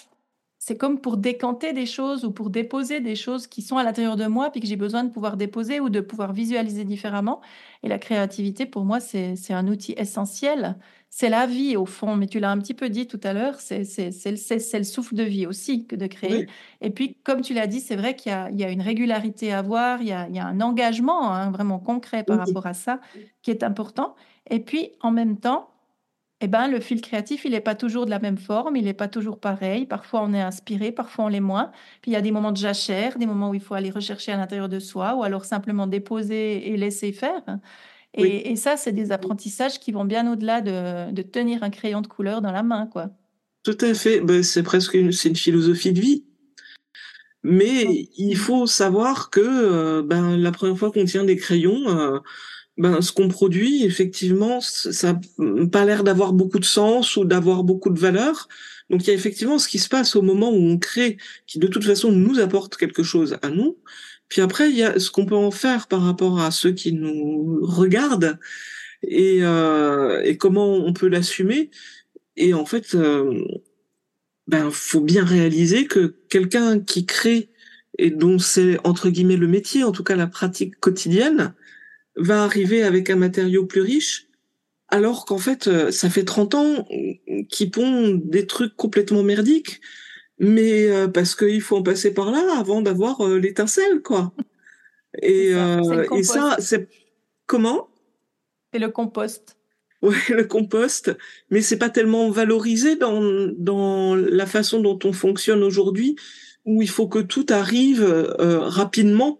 C'est 0.64 0.76
comme 0.76 1.00
pour 1.00 1.16
décanter 1.16 1.72
des 1.72 1.86
choses 1.86 2.24
ou 2.24 2.30
pour 2.30 2.48
déposer 2.48 3.00
des 3.00 3.16
choses 3.16 3.48
qui 3.48 3.62
sont 3.62 3.78
à 3.78 3.82
l'intérieur 3.82 4.14
de 4.14 4.26
moi, 4.26 4.50
puis 4.50 4.60
que 4.60 4.66
j'ai 4.68 4.76
besoin 4.76 5.02
de 5.02 5.10
pouvoir 5.10 5.36
déposer 5.36 5.80
ou 5.80 5.88
de 5.88 6.00
pouvoir 6.00 6.32
visualiser 6.32 6.84
différemment. 6.84 7.40
Et 7.82 7.88
la 7.88 7.98
créativité, 7.98 8.64
pour 8.64 8.84
moi, 8.84 9.00
c'est 9.00 9.52
un 9.52 9.66
outil 9.66 9.92
essentiel 9.96 10.76
c'est 11.14 11.28
la 11.28 11.46
vie 11.46 11.76
au 11.76 11.84
fond, 11.84 12.16
mais 12.16 12.26
tu 12.26 12.40
l'as 12.40 12.50
un 12.50 12.58
petit 12.58 12.72
peu 12.72 12.88
dit 12.88 13.06
tout 13.06 13.20
à 13.22 13.34
l'heure, 13.34 13.60
c'est 13.60 13.82
le 13.84 14.82
souffle 14.82 15.14
de 15.14 15.22
vie 15.22 15.46
aussi 15.46 15.86
que 15.86 15.94
de 15.94 16.06
créer. 16.06 16.46
Et 16.80 16.88
puis, 16.88 17.18
comme 17.22 17.42
tu 17.42 17.52
l'as 17.52 17.66
dit, 17.66 17.80
c'est 17.80 17.96
vrai 17.96 18.16
qu'il 18.16 18.32
y, 18.32 18.64
a 18.64 18.70
une 18.70 18.80
régularité 18.80 19.52
à 19.52 19.58
avoir, 19.58 20.00
il 20.00 20.08
y 20.08 20.12
a, 20.12 20.46
un 20.46 20.60
engagement 20.62 21.30
hein, 21.30 21.50
vraiment 21.50 21.78
concret 21.78 22.24
par 22.24 22.38
rapport 22.38 22.64
à 22.64 22.72
ça 22.72 22.98
qui 23.42 23.50
est 23.50 23.62
important. 23.62 24.16
Et 24.48 24.58
puis, 24.58 24.92
en 25.02 25.10
même 25.10 25.36
temps, 25.36 25.71
eh 26.42 26.48
ben, 26.48 26.68
le 26.68 26.80
fil 26.80 27.00
créatif, 27.00 27.44
il 27.44 27.52
n'est 27.52 27.60
pas 27.60 27.76
toujours 27.76 28.04
de 28.04 28.10
la 28.10 28.18
même 28.18 28.36
forme, 28.36 28.74
il 28.74 28.84
n'est 28.84 28.94
pas 28.94 29.08
toujours 29.08 29.38
pareil. 29.38 29.86
Parfois, 29.86 30.22
on 30.24 30.34
est 30.34 30.40
inspiré, 30.40 30.90
parfois, 30.90 31.26
on 31.26 31.28
l'est 31.28 31.40
moins. 31.40 31.70
Puis, 32.00 32.10
il 32.10 32.14
y 32.14 32.16
a 32.16 32.20
des 32.20 32.32
moments 32.32 32.50
de 32.50 32.56
jachère, 32.56 33.16
des 33.16 33.26
moments 33.26 33.50
où 33.50 33.54
il 33.54 33.60
faut 33.60 33.74
aller 33.74 33.90
rechercher 33.90 34.32
à 34.32 34.36
l'intérieur 34.36 34.68
de 34.68 34.80
soi, 34.80 35.14
ou 35.14 35.22
alors 35.22 35.44
simplement 35.44 35.86
déposer 35.86 36.68
et 36.68 36.76
laisser 36.76 37.12
faire. 37.12 37.42
Et, 38.14 38.56
ça, 38.56 38.76
c'est 38.76 38.92
des 38.92 39.12
apprentissages 39.12 39.78
qui 39.78 39.92
vont 39.92 40.04
bien 40.04 40.30
au-delà 40.30 40.60
de, 40.60 41.22
tenir 41.22 41.62
un 41.62 41.70
crayon 41.70 42.00
de 42.00 42.08
couleur 42.08 42.42
dans 42.42 42.52
la 42.52 42.62
main, 42.62 42.86
quoi. 42.86 43.10
Tout 43.62 43.78
à 43.80 43.94
fait. 43.94 44.20
Ben, 44.20 44.42
c'est 44.42 44.64
presque 44.64 44.94
une, 44.94 45.12
une 45.24 45.36
philosophie 45.36 45.92
de 45.92 46.00
vie. 46.00 46.24
Mais 47.44 48.08
il 48.16 48.36
faut 48.36 48.66
savoir 48.66 49.30
que 49.30 49.40
euh, 49.40 50.02
ben, 50.02 50.36
la 50.36 50.52
première 50.52 50.78
fois 50.78 50.92
qu'on 50.92 51.04
tient 51.04 51.24
des 51.24 51.36
crayons, 51.36 51.88
euh, 51.88 52.18
ben, 52.78 53.00
ce 53.02 53.12
qu'on 53.12 53.28
produit, 53.28 53.84
effectivement, 53.84 54.60
ça 54.60 55.20
n'a 55.38 55.66
pas 55.66 55.84
l'air 55.84 56.04
d'avoir 56.04 56.32
beaucoup 56.32 56.58
de 56.58 56.64
sens 56.64 57.16
ou 57.16 57.24
d'avoir 57.24 57.64
beaucoup 57.64 57.90
de 57.90 57.98
valeur. 57.98 58.48
Donc 58.90 59.04
il 59.04 59.08
y 59.08 59.10
a 59.10 59.14
effectivement 59.14 59.58
ce 59.58 59.68
qui 59.68 59.78
se 59.78 59.88
passe 59.88 60.16
au 60.16 60.22
moment 60.22 60.50
où 60.50 60.60
on 60.60 60.78
crée, 60.78 61.16
qui 61.46 61.58
de 61.58 61.66
toute 61.66 61.84
façon 61.84 62.12
nous 62.12 62.40
apporte 62.40 62.76
quelque 62.76 63.02
chose 63.02 63.38
à 63.42 63.50
nous, 63.50 63.78
puis 64.32 64.40
après, 64.40 64.70
il 64.70 64.76
y 64.78 64.82
a 64.82 64.98
ce 64.98 65.10
qu'on 65.10 65.26
peut 65.26 65.36
en 65.36 65.50
faire 65.50 65.88
par 65.88 66.00
rapport 66.00 66.40
à 66.40 66.50
ceux 66.50 66.72
qui 66.72 66.94
nous 66.94 67.58
regardent 67.60 68.38
et, 69.02 69.40
euh, 69.42 70.22
et 70.24 70.38
comment 70.38 70.72
on 70.74 70.94
peut 70.94 71.08
l'assumer. 71.08 71.70
Et 72.36 72.54
en 72.54 72.64
fait, 72.64 72.94
euh, 72.94 73.44
ben 74.46 74.70
faut 74.70 75.02
bien 75.02 75.22
réaliser 75.22 75.86
que 75.86 76.16
quelqu'un 76.30 76.80
qui 76.80 77.04
crée 77.04 77.50
et 77.98 78.10
dont 78.10 78.38
c'est 78.38 78.78
entre 78.84 79.10
guillemets 79.10 79.36
le 79.36 79.48
métier, 79.48 79.84
en 79.84 79.92
tout 79.92 80.02
cas 80.02 80.16
la 80.16 80.28
pratique 80.28 80.80
quotidienne, 80.80 81.52
va 82.16 82.44
arriver 82.44 82.82
avec 82.82 83.10
un 83.10 83.16
matériau 83.16 83.66
plus 83.66 83.80
riche, 83.80 84.28
alors 84.88 85.24
qu'en 85.24 85.38
fait, 85.38 85.68
euh, 85.68 85.90
ça 85.90 86.10
fait 86.10 86.24
30 86.24 86.54
ans 86.54 86.88
qu'ils 87.48 87.70
pond 87.70 88.20
des 88.22 88.46
trucs 88.46 88.76
complètement 88.76 89.22
merdiques. 89.22 89.80
Mais 90.42 90.90
euh, 90.90 91.06
parce 91.06 91.36
qu'il 91.36 91.60
faut 91.60 91.76
en 91.76 91.82
passer 91.84 92.12
par 92.12 92.32
là 92.32 92.58
avant 92.58 92.82
d'avoir 92.82 93.20
euh, 93.20 93.38
l'étincelle, 93.38 94.02
quoi. 94.02 94.32
Et, 95.22 95.52
ça, 95.52 95.78
euh, 95.78 96.06
et 96.16 96.22
ça, 96.24 96.56
c'est 96.58 96.88
comment? 97.46 97.88
C'est 98.72 98.80
le 98.80 98.88
compost. 98.88 99.56
Ouais, 100.02 100.16
le 100.30 100.42
compost, 100.42 101.16
mais 101.50 101.60
c'est 101.60 101.78
pas 101.78 101.88
tellement 101.88 102.28
valorisé 102.28 102.96
dans 102.96 103.22
dans 103.56 104.16
la 104.16 104.46
façon 104.46 104.80
dont 104.80 104.98
on 105.04 105.12
fonctionne 105.12 105.62
aujourd'hui, 105.62 106.16
où 106.64 106.82
il 106.82 106.88
faut 106.88 107.06
que 107.06 107.20
tout 107.20 107.46
arrive 107.50 108.04
rapidement 108.40 109.38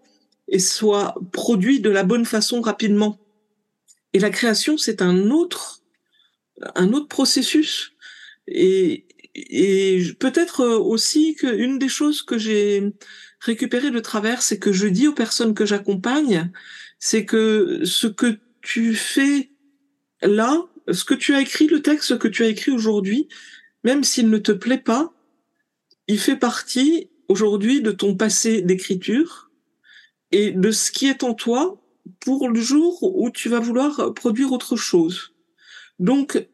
et 0.53 0.59
soit 0.59 1.15
produit 1.31 1.79
de 1.79 1.89
la 1.89 2.03
bonne 2.03 2.25
façon 2.25 2.61
rapidement. 2.61 3.19
Et 4.13 4.19
la 4.19 4.29
création, 4.29 4.77
c'est 4.77 5.01
un 5.01 5.31
autre 5.31 5.83
un 6.75 6.93
autre 6.93 7.07
processus. 7.07 7.93
Et, 8.47 9.07
et 9.33 10.03
peut-être 10.19 10.61
euh, 10.61 10.77
aussi 10.77 11.33
qu'une 11.33 11.79
des 11.79 11.89
choses 11.89 12.21
que 12.21 12.37
j'ai 12.37 12.93
récupérées 13.39 13.89
de 13.89 13.99
travers, 13.99 14.43
c'est 14.43 14.59
que 14.59 14.71
je 14.71 14.87
dis 14.87 15.07
aux 15.07 15.13
personnes 15.13 15.55
que 15.55 15.65
j'accompagne, 15.65 16.51
c'est 16.99 17.25
que 17.25 17.81
ce 17.83 18.05
que 18.05 18.37
tu 18.61 18.93
fais 18.93 19.49
là, 20.21 20.63
ce 20.91 21.03
que 21.03 21.15
tu 21.15 21.33
as 21.33 21.41
écrit, 21.41 21.65
le 21.65 21.81
texte 21.81 22.19
que 22.19 22.27
tu 22.27 22.43
as 22.43 22.47
écrit 22.47 22.71
aujourd'hui, 22.71 23.27
même 23.83 24.03
s'il 24.03 24.29
ne 24.29 24.37
te 24.37 24.51
plaît 24.51 24.77
pas, 24.77 25.13
il 26.07 26.19
fait 26.19 26.37
partie 26.37 27.09
aujourd'hui 27.27 27.81
de 27.81 27.91
ton 27.91 28.15
passé 28.15 28.61
d'écriture 28.61 29.42
et 30.33 30.51
de 30.51 30.71
ce 30.71 30.91
qui 30.91 31.07
est 31.07 31.23
en 31.23 31.33
toi 31.33 31.79
pour 32.19 32.49
le 32.49 32.59
jour 32.59 33.03
où 33.03 33.29
tu 33.29 33.49
vas 33.49 33.59
vouloir 33.59 34.13
produire 34.13 34.51
autre 34.51 34.75
chose. 34.75 35.33
Donc, 35.99 36.45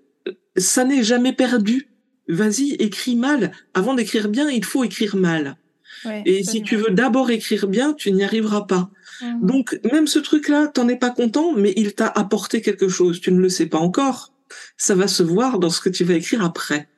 ça 0.57 0.83
n'est 0.83 1.03
jamais 1.03 1.33
perdu. 1.33 1.89
Vas-y, 2.27 2.73
écris 2.73 3.15
mal. 3.15 3.51
Avant 3.73 3.95
d'écrire 3.95 4.27
bien, 4.29 4.49
il 4.49 4.65
faut 4.65 4.83
écrire 4.83 5.15
mal. 5.15 5.57
et 6.25 6.43
si 6.43 6.61
tu 6.61 6.75
veux 6.75 6.91
d'abord 6.91 7.31
écrire 7.31 7.67
bien, 7.67 7.93
tu 7.93 8.11
n'y 8.11 8.23
arriveras 8.23 8.61
pas. 8.61 8.91
Mhm. 9.21 9.45
Donc, 9.45 9.79
même 9.91 10.07
ce 10.07 10.19
truc-là, 10.19 10.67
t'en 10.67 10.87
es 10.87 10.97
pas 10.97 11.09
content, 11.09 11.53
mais 11.53 11.73
il 11.77 11.95
t'a 11.95 12.07
apporté 12.07 12.61
quelque 12.61 12.89
chose. 12.89 13.21
Tu 13.21 13.31
ne 13.31 13.39
le 13.39 13.49
sais 13.49 13.65
pas 13.65 13.79
encore. 13.79 14.33
Ça 14.77 14.93
va 14.93 15.07
se 15.07 15.23
voir 15.23 15.57
dans 15.57 15.69
ce 15.69 15.79
que 15.79 15.89
tu 15.89 16.03
vas 16.03 16.15
écrire 16.15 16.43
après. 16.43 16.89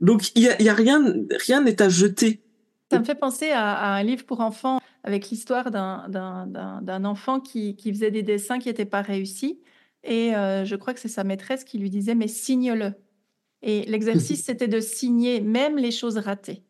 Donc, 0.00 0.30
il 0.34 0.42
y 0.42 0.48
a, 0.48 0.60
y 0.62 0.68
a, 0.68 0.74
rien, 0.74 1.02
rien 1.46 1.62
n'est 1.62 1.80
à 1.82 1.88
jeter. 1.88 2.42
Ça 2.90 2.98
me 2.98 3.04
fait 3.04 3.14
penser 3.14 3.50
à, 3.50 3.94
un 3.94 4.02
livre 4.02 4.24
pour 4.24 4.40
enfants 4.40 4.80
avec 5.04 5.30
l'histoire 5.30 5.70
d'un 5.70 7.04
enfant 7.04 7.40
qui, 7.40 7.76
qui, 7.76 7.92
faisait 7.92 8.10
des 8.10 8.22
dessins 8.22 8.58
qui 8.58 8.68
n'étaient 8.68 8.84
pas 8.84 9.02
réussis. 9.02 9.60
Et 10.04 10.34
euh, 10.34 10.64
je 10.64 10.76
crois 10.76 10.94
que 10.94 11.00
c'est 11.00 11.08
sa 11.08 11.24
maîtresse 11.24 11.64
qui 11.64 11.78
lui 11.78 11.90
disait, 11.90 12.14
mais 12.14 12.28
signe-le. 12.28 12.94
Et 13.62 13.82
l'exercice, 13.84 14.44
c'était 14.46 14.68
de 14.68 14.80
signer 14.80 15.40
même 15.40 15.76
les 15.76 15.90
choses 15.90 16.18
ratées. 16.18 16.62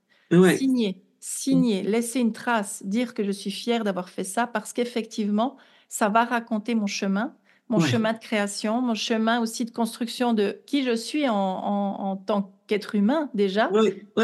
Signer, 0.56 1.02
signer, 1.18 1.82
laisser 1.82 2.20
une 2.20 2.32
trace, 2.32 2.84
dire 2.84 3.14
que 3.14 3.24
je 3.24 3.32
suis 3.32 3.50
fière 3.50 3.84
d'avoir 3.84 4.08
fait 4.08 4.24
ça 4.24 4.46
parce 4.46 4.72
qu'effectivement, 4.72 5.56
ça 5.88 6.08
va 6.08 6.24
raconter 6.24 6.74
mon 6.74 6.86
chemin, 6.86 7.34
mon 7.70 7.80
chemin 7.80 8.12
de 8.12 8.18
création, 8.18 8.82
mon 8.82 8.94
chemin 8.94 9.40
aussi 9.40 9.64
de 9.64 9.70
construction 9.70 10.34
de 10.34 10.58
qui 10.66 10.84
je 10.84 10.94
suis 10.94 11.28
en, 11.28 12.22
tant 12.26 12.52
qu'être 12.66 12.94
humain 12.94 13.30
déjà, 13.32 13.70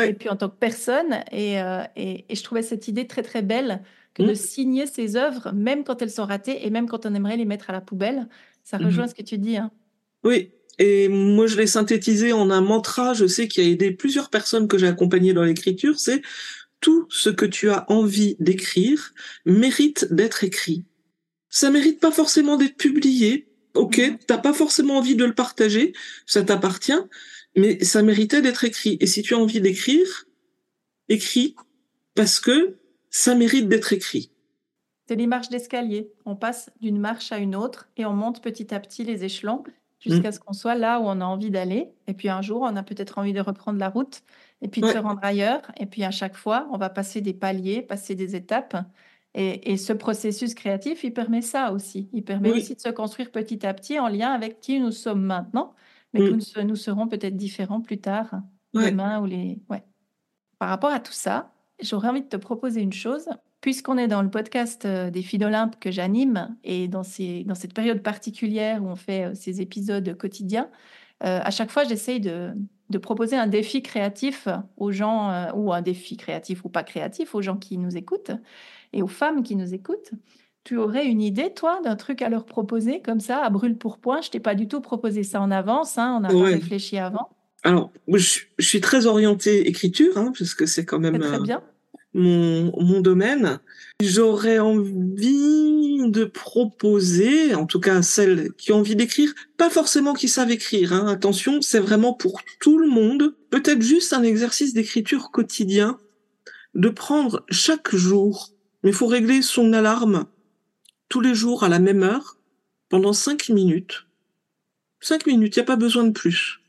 et 0.04 0.12
puis 0.14 0.28
en 0.28 0.36
tant 0.36 0.48
que 0.48 0.56
personne. 0.56 1.20
Euh, 1.32 1.84
et, 1.96 2.24
et, 2.28 2.34
je 2.34 2.42
trouvais 2.42 2.62
cette 2.62 2.88
idée 2.88 3.06
très 3.06 3.22
très 3.22 3.42
belle 3.42 3.82
que 4.14 4.22
de 4.22 4.32
mmh. 4.32 4.34
signer 4.34 4.86
ses 4.86 5.16
œuvres, 5.16 5.52
même 5.52 5.84
quand 5.84 6.02
elles 6.02 6.10
sont 6.10 6.24
ratées 6.24 6.66
et 6.66 6.70
même 6.70 6.88
quand 6.88 7.06
on 7.06 7.14
aimerait 7.14 7.36
les 7.36 7.44
mettre 7.44 7.70
à 7.70 7.72
la 7.72 7.80
poubelle. 7.80 8.28
Ça 8.64 8.78
rejoint 8.78 9.04
mmh 9.04 9.08
ce 9.08 9.14
que 9.14 9.22
tu 9.22 9.38
dis. 9.38 9.56
Hein. 9.56 9.70
Oui, 10.24 10.50
et 10.78 11.08
moi 11.08 11.46
je 11.46 11.56
l'ai 11.56 11.68
synthétisé 11.68 12.32
en 12.32 12.50
un 12.50 12.60
mantra, 12.60 13.14
je 13.14 13.26
sais 13.26 13.46
qui 13.46 13.60
a 13.60 13.64
aidé 13.64 13.92
plusieurs 13.92 14.28
personnes 14.28 14.66
que 14.66 14.76
j'ai 14.76 14.88
accompagnées 14.88 15.32
dans 15.32 15.44
l'écriture, 15.44 16.00
c'est 16.00 16.22
tout 16.80 17.06
ce 17.10 17.30
que 17.30 17.46
tu 17.46 17.70
as 17.70 17.90
envie 17.90 18.36
d'écrire 18.40 19.12
mérite 19.44 20.12
d'être 20.12 20.44
écrit. 20.44 20.84
Ça 21.56 21.70
mérite 21.70 22.00
pas 22.00 22.10
forcément 22.10 22.58
d'être 22.58 22.76
publié, 22.76 23.48
ok, 23.72 23.96
mmh. 23.96 24.18
t'as 24.26 24.36
pas 24.36 24.52
forcément 24.52 24.98
envie 24.98 25.16
de 25.16 25.24
le 25.24 25.32
partager, 25.34 25.94
ça 26.26 26.42
t'appartient, 26.42 27.00
mais 27.56 27.82
ça 27.82 28.02
méritait 28.02 28.42
d'être 28.42 28.64
écrit. 28.64 28.98
Et 29.00 29.06
si 29.06 29.22
tu 29.22 29.32
as 29.32 29.38
envie 29.38 29.62
d'écrire, 29.62 30.26
écris, 31.08 31.56
parce 32.14 32.40
que 32.40 32.76
ça 33.08 33.34
mérite 33.34 33.68
d'être 33.68 33.94
écrit. 33.94 34.30
C'est 35.08 35.14
les 35.14 35.26
marches 35.26 35.48
d'escalier. 35.48 36.12
On 36.26 36.36
passe 36.36 36.68
d'une 36.82 36.98
marche 36.98 37.32
à 37.32 37.38
une 37.38 37.56
autre 37.56 37.88
et 37.96 38.04
on 38.04 38.12
monte 38.12 38.42
petit 38.42 38.74
à 38.74 38.78
petit 38.78 39.04
les 39.04 39.24
échelons 39.24 39.64
jusqu'à 39.98 40.28
mmh. 40.28 40.32
ce 40.32 40.40
qu'on 40.40 40.52
soit 40.52 40.74
là 40.74 41.00
où 41.00 41.04
on 41.04 41.22
a 41.22 41.24
envie 41.24 41.50
d'aller. 41.50 41.88
Et 42.06 42.12
puis 42.12 42.28
un 42.28 42.42
jour, 42.42 42.60
on 42.60 42.76
a 42.76 42.82
peut-être 42.82 43.16
envie 43.16 43.32
de 43.32 43.40
reprendre 43.40 43.78
la 43.78 43.88
route 43.88 44.20
et 44.60 44.68
puis 44.68 44.82
de 44.82 44.88
se 44.88 44.98
rendre 44.98 45.20
ailleurs. 45.22 45.62
Et 45.80 45.86
puis 45.86 46.04
à 46.04 46.10
chaque 46.10 46.36
fois, 46.36 46.68
on 46.70 46.76
va 46.76 46.90
passer 46.90 47.22
des 47.22 47.32
paliers, 47.32 47.80
passer 47.80 48.14
des 48.14 48.36
étapes. 48.36 48.76
Et, 49.38 49.76
ce 49.76 49.92
processus 49.92 50.54
créatif, 50.54 51.04
il 51.04 51.12
permet 51.12 51.42
ça 51.42 51.72
aussi. 51.72 52.08
Il 52.14 52.24
permet 52.24 52.50
aussi 52.52 52.74
de 52.74 52.80
se 52.80 52.88
construire 52.88 53.30
petit 53.30 53.66
à 53.66 53.74
petit 53.74 53.98
en 53.98 54.08
lien 54.08 54.30
avec 54.30 54.60
qui 54.60 54.80
nous 54.80 54.92
sommes 54.92 55.22
maintenant, 55.22 55.74
mais 56.14 56.20
que 56.20 56.30
mmh. 56.30 56.62
nous, 56.62 56.74
serons 56.74 57.06
peut-être 57.06 57.36
différents 57.36 57.82
plus 57.82 57.98
tard, 57.98 58.40
demain 58.72 59.20
ou 59.20 59.26
les. 59.26 59.60
Ouais. 59.68 59.84
Par 60.58 60.70
rapport 60.70 60.90
à 60.90 61.00
tout 61.00 61.12
ça, 61.12 61.52
j'aurais 61.82 62.08
envie 62.08 62.22
de 62.22 62.28
te 62.28 62.36
proposer 62.36 62.80
une 62.80 62.94
chose. 62.94 63.28
Puisqu'on 63.60 63.98
est 63.98 64.06
dans 64.06 64.22
le 64.22 64.30
podcast 64.30 64.84
euh, 64.84 65.10
des 65.10 65.22
filles 65.22 65.40
d'Olympe 65.40 65.80
que 65.80 65.90
j'anime 65.90 66.56
et 66.62 66.88
dans, 66.88 67.02
ces, 67.02 67.42
dans 67.44 67.56
cette 67.56 67.74
période 67.74 68.00
particulière 68.00 68.84
où 68.84 68.86
on 68.86 68.96
fait 68.96 69.24
euh, 69.24 69.34
ces 69.34 69.60
épisodes 69.60 70.16
quotidiens, 70.16 70.70
euh, 71.24 71.40
à 71.42 71.50
chaque 71.50 71.70
fois, 71.70 71.84
j'essaye 71.84 72.20
de, 72.20 72.52
de, 72.90 72.98
proposer 72.98 73.36
un 73.36 73.46
défi 73.46 73.82
créatif 73.82 74.48
aux 74.76 74.92
gens, 74.92 75.50
ou 75.54 75.72
un 75.72 75.82
défi 75.82 76.16
créatif 76.16 76.64
ou 76.64 76.68
pas 76.68 76.82
créatif, 76.82 77.34
aux 77.34 77.42
gens 77.42 77.56
qui 77.56 77.78
nous 77.78 77.96
écoutent 77.96 78.32
et 78.92 79.02
aux 79.02 79.08
femmes 79.08 79.42
qui 79.42 79.56
nous 79.56 79.74
écoutent. 79.74 80.12
Tu 80.64 80.76
aurais 80.76 81.06
une 81.06 81.22
idée, 81.22 81.52
toi, 81.54 81.80
d'un 81.84 81.94
truc 81.94 82.22
à 82.22 82.28
leur 82.28 82.44
proposer 82.44 83.00
comme 83.00 83.20
ça, 83.20 83.44
à 83.44 83.50
brûle 83.50 83.76
pour 83.76 83.98
point? 83.98 84.20
Je 84.20 84.30
t'ai 84.30 84.40
pas 84.40 84.56
du 84.56 84.66
tout 84.66 84.80
proposé 84.80 85.22
ça 85.22 85.40
en 85.40 85.52
avance, 85.52 85.96
hein, 85.96 86.16
on 86.16 86.20
n'a 86.20 86.28
pas 86.28 86.50
réfléchi 86.50 86.98
avant. 86.98 87.28
Alors, 87.62 87.92
je, 88.08 88.40
je, 88.58 88.66
suis 88.66 88.80
très 88.80 89.06
orientée 89.06 89.68
écriture, 89.68 90.18
hein, 90.18 90.32
parce 90.36 90.54
que 90.54 90.66
c'est 90.66 90.84
quand 90.84 90.98
même. 90.98 91.18
Très 91.18 91.40
bien 91.40 91.62
mon, 92.16 92.72
mon 92.82 93.00
domaine. 93.00 93.60
J'aurais 94.00 94.58
envie 94.58 96.10
de 96.10 96.24
proposer, 96.24 97.54
en 97.54 97.66
tout 97.66 97.80
cas 97.80 97.96
à 97.96 98.02
celles 98.02 98.52
qui 98.54 98.72
ont 98.72 98.78
envie 98.78 98.96
d'écrire, 98.96 99.32
pas 99.56 99.70
forcément 99.70 100.14
qui 100.14 100.28
savent 100.28 100.50
écrire, 100.50 100.92
hein, 100.92 101.06
attention, 101.08 101.60
c'est 101.62 101.80
vraiment 101.80 102.12
pour 102.12 102.40
tout 102.60 102.78
le 102.78 102.88
monde, 102.88 103.34
peut-être 103.50 103.82
juste 103.82 104.12
un 104.12 104.22
exercice 104.22 104.74
d'écriture 104.74 105.30
quotidien, 105.30 105.98
de 106.74 106.88
prendre 106.88 107.44
chaque 107.50 107.94
jour, 107.94 108.50
mais 108.82 108.90
il 108.90 108.96
faut 108.96 109.06
régler 109.06 109.42
son 109.42 109.72
alarme 109.72 110.26
tous 111.08 111.20
les 111.20 111.34
jours 111.34 111.64
à 111.64 111.68
la 111.68 111.78
même 111.78 112.02
heure, 112.02 112.38
pendant 112.88 113.12
cinq 113.12 113.48
minutes. 113.48 114.06
Cinq 115.00 115.26
minutes, 115.26 115.56
il 115.56 115.60
n'y 115.60 115.64
a 115.64 115.66
pas 115.66 115.76
besoin 115.76 116.04
de 116.04 116.12
plus. 116.12 116.60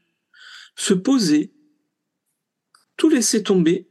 Se 0.76 0.94
poser, 0.94 1.52
tout 2.98 3.10
laisser 3.10 3.44
tomber, 3.44 3.88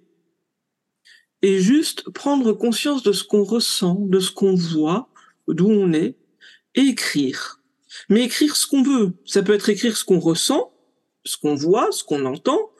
et 1.42 1.60
juste 1.60 2.10
prendre 2.10 2.52
conscience 2.52 3.02
de 3.02 3.12
ce 3.12 3.24
qu'on 3.24 3.44
ressent, 3.44 3.96
de 4.00 4.20
ce 4.20 4.30
qu'on 4.30 4.54
voit, 4.54 5.08
d'où 5.48 5.68
on 5.68 5.92
est, 5.92 6.16
et 6.74 6.80
écrire. 6.80 7.60
Mais 8.08 8.24
écrire 8.24 8.56
ce 8.56 8.66
qu'on 8.66 8.82
veut. 8.82 9.12
Ça 9.24 9.42
peut 9.42 9.54
être 9.54 9.68
écrire 9.68 9.96
ce 9.96 10.04
qu'on 10.04 10.18
ressent, 10.18 10.72
ce 11.24 11.36
qu'on 11.36 11.54
voit, 11.54 11.88
ce 11.92 12.04
qu'on 12.04 12.24
entend, 12.24 12.70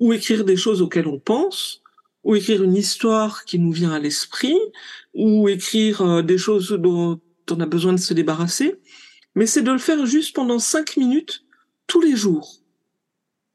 ou 0.00 0.12
écrire 0.12 0.44
des 0.44 0.56
choses 0.56 0.82
auxquelles 0.82 1.06
on 1.06 1.18
pense, 1.18 1.82
ou 2.24 2.34
écrire 2.34 2.62
une 2.62 2.76
histoire 2.76 3.44
qui 3.44 3.58
nous 3.58 3.72
vient 3.72 3.92
à 3.92 3.98
l'esprit, 3.98 4.58
ou 5.14 5.48
écrire 5.48 6.02
euh, 6.02 6.22
des 6.22 6.38
choses 6.38 6.70
dont 6.70 7.20
on 7.50 7.60
a 7.60 7.66
besoin 7.66 7.92
de 7.92 7.98
se 7.98 8.14
débarrasser. 8.14 8.76
Mais 9.34 9.46
c'est 9.46 9.62
de 9.62 9.72
le 9.72 9.78
faire 9.78 10.04
juste 10.06 10.34
pendant 10.34 10.58
cinq 10.58 10.96
minutes 10.96 11.44
tous 11.86 12.00
les 12.00 12.16
jours. 12.16 12.56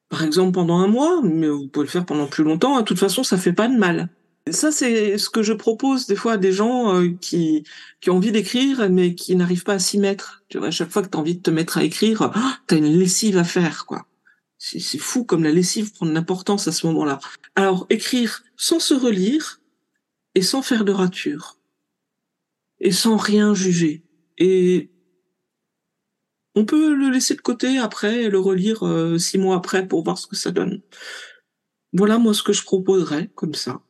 Par 0.09 0.23
exemple 0.23 0.53
pendant 0.53 0.77
un 0.77 0.87
mois, 0.87 1.21
mais 1.23 1.47
vous 1.47 1.67
pouvez 1.67 1.85
le 1.85 1.91
faire 1.91 2.05
pendant 2.05 2.27
plus 2.27 2.43
longtemps. 2.43 2.79
De 2.79 2.85
toute 2.85 2.99
façon, 2.99 3.23
ça 3.23 3.37
fait 3.37 3.53
pas 3.53 3.67
de 3.67 3.75
mal. 3.75 4.09
Ça, 4.51 4.73
c'est 4.73 5.17
ce 5.17 5.29
que 5.29 5.41
je 5.41 5.53
propose 5.53 6.05
des 6.05 6.17
fois 6.17 6.33
à 6.33 6.37
des 6.37 6.51
gens 6.51 6.95
euh, 6.95 7.09
qui, 7.21 7.63
qui 8.01 8.09
ont 8.09 8.17
envie 8.17 8.33
d'écrire, 8.33 8.89
mais 8.89 9.15
qui 9.15 9.37
n'arrivent 9.37 9.63
pas 9.63 9.75
à 9.75 9.79
s'y 9.79 9.97
mettre. 9.97 10.43
Tu 10.49 10.57
vois, 10.57 10.67
à 10.67 10.71
chaque 10.71 10.91
fois 10.91 11.01
que 11.01 11.07
tu 11.07 11.17
as 11.17 11.19
envie 11.19 11.35
de 11.35 11.41
te 11.41 11.49
mettre 11.49 11.77
à 11.77 11.83
écrire, 11.83 12.29
tu 12.33 12.39
t'as 12.67 12.77
une 12.77 12.97
lessive 12.99 13.37
à 13.37 13.45
faire, 13.45 13.85
quoi. 13.85 14.05
C'est 14.57 14.97
fou 14.97 15.25
comme 15.25 15.43
la 15.43 15.51
lessive 15.51 15.91
prend 15.91 16.05
de 16.05 16.13
l'importance 16.13 16.69
à 16.69 16.71
ce 16.71 16.87
moment-là. 16.87 17.19
Alors, 17.55 17.85
écrire 17.89 18.43
sans 18.55 18.79
se 18.79 18.93
relire 18.93 19.61
et 20.35 20.41
sans 20.41 20.61
faire 20.61 20.85
de 20.85 20.93
rature. 20.93 21.57
Et 22.79 22.91
sans 22.91 23.17
rien 23.17 23.53
juger. 23.53 24.03
Et 24.37 24.89
on 26.55 26.65
peut 26.65 26.93
le 26.93 27.09
laisser 27.09 27.35
de 27.35 27.41
côté 27.41 27.77
après 27.77 28.23
et 28.23 28.29
le 28.29 28.39
relire 28.39 28.85
euh, 28.85 29.17
six 29.17 29.37
mois 29.37 29.55
après 29.55 29.87
pour 29.87 30.03
voir 30.03 30.17
ce 30.17 30.27
que 30.27 30.35
ça 30.35 30.51
donne. 30.51 30.81
Voilà 31.91 32.17
moi 32.17 32.33
ce 32.33 32.43
que 32.43 32.53
je 32.53 32.63
proposerais 32.63 33.29
comme 33.35 33.55
ça. 33.55 33.81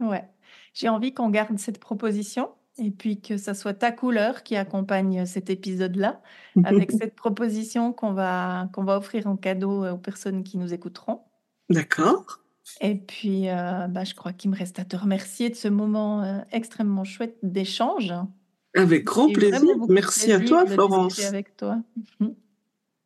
Ouais. 0.00 0.24
J'ai 0.72 0.88
envie 0.88 1.14
qu'on 1.14 1.30
garde 1.30 1.58
cette 1.58 1.78
proposition 1.78 2.50
et 2.78 2.90
puis 2.90 3.20
que 3.20 3.36
ça 3.36 3.54
soit 3.54 3.74
ta 3.74 3.92
couleur 3.92 4.42
qui 4.42 4.56
accompagne 4.56 5.26
cet 5.26 5.50
épisode-là, 5.50 6.20
avec 6.64 6.90
cette 7.00 7.14
proposition 7.14 7.92
qu'on 7.92 8.12
va, 8.12 8.68
qu'on 8.72 8.84
va 8.84 8.96
offrir 8.96 9.26
en 9.26 9.36
cadeau 9.36 9.86
aux 9.86 9.98
personnes 9.98 10.42
qui 10.42 10.58
nous 10.58 10.74
écouteront. 10.74 11.20
D'accord. 11.70 12.40
Et 12.80 12.94
puis, 12.94 13.48
euh, 13.48 13.86
bah, 13.88 14.04
je 14.04 14.14
crois 14.14 14.32
qu'il 14.32 14.50
me 14.50 14.56
reste 14.56 14.78
à 14.78 14.84
te 14.84 14.96
remercier 14.96 15.50
de 15.50 15.54
ce 15.54 15.68
moment 15.68 16.22
euh, 16.22 16.38
extrêmement 16.50 17.04
chouette 17.04 17.36
d'échange. 17.42 18.12
Avec 18.74 19.04
grand 19.04 19.30
plaisir. 19.30 19.76
Merci 19.88 20.32
à 20.32 20.40
toi, 20.40 20.66
Florence. 20.66 21.20
Avec 21.24 21.56
toi. 21.56 21.78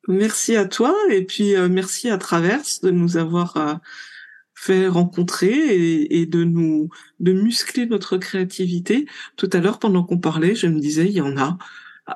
merci 0.07 0.57
à 0.57 0.65
toi 0.65 0.95
et 1.11 1.25
puis 1.25 1.55
euh, 1.55 1.69
merci 1.69 2.09
à 2.09 2.17
Traverse 2.17 2.81
de 2.81 2.91
nous 2.91 3.19
avoir 3.19 3.81
fait 4.61 4.89
rencontrer 4.89 6.07
et, 6.11 6.27
de 6.27 6.43
nous 6.43 6.89
de 7.21 7.33
muscler 7.33 7.87
notre 7.87 8.17
créativité. 8.17 9.07
Tout 9.37 9.49
à 9.53 9.61
l'heure, 9.61 9.79
pendant 9.79 10.03
qu'on 10.03 10.19
parlait, 10.19 10.57
je 10.57 10.67
me 10.67 10.81
disais, 10.81 11.07
il 11.07 11.13
y 11.13 11.21
en 11.21 11.37
a 11.37 11.59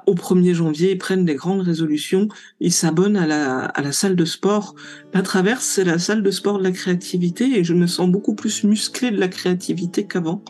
au 0.07 0.15
1er 0.15 0.55
janvier, 0.55 0.93
ils 0.93 0.99
prennent 0.99 1.25
des 1.25 1.37
grandes 1.37 1.61
résolutions, 1.61 2.27
ils 2.59 2.73
s'abonnent 2.73 3.17
à 3.17 3.27
la, 3.27 3.61
à 3.67 3.81
la 3.81 3.93
salle 3.93 4.17
de 4.17 4.25
sport. 4.25 4.75
La 5.15 5.23
traverse, 5.23 5.65
c'est 5.65 5.85
la 5.85 5.99
salle 5.99 6.25
de 6.25 6.31
sport 6.33 6.59
de 6.59 6.65
la 6.65 6.73
créativité 6.73 7.59
et 7.59 7.63
je 7.63 7.75
me 7.75 7.87
sens 7.87 8.11
beaucoup 8.11 8.35
plus 8.35 8.65
musclée 8.65 9.13
de 9.13 9.21
la 9.21 9.29
créativité 9.29 10.07
qu'avant. 10.07 10.43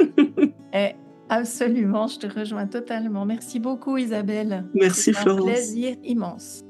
Eh, 0.78 0.94
absolument, 1.30 2.06
je 2.06 2.18
te 2.18 2.26
rejoins 2.26 2.66
totalement. 2.66 3.24
Merci 3.24 3.60
beaucoup 3.60 3.96
Isabelle. 3.96 4.66
Merci 4.74 5.14
Florence. 5.14 5.48
Un 5.48 5.52
plaisir 5.52 5.96
immense. 6.04 6.65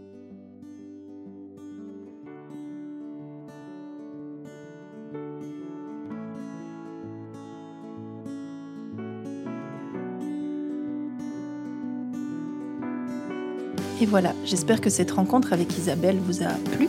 Et 14.00 14.06
voilà, 14.06 14.34
j'espère 14.44 14.80
que 14.80 14.90
cette 14.90 15.10
rencontre 15.10 15.52
avec 15.52 15.76
Isabelle 15.78 16.18
vous 16.18 16.42
a 16.42 16.50
plu. 16.76 16.88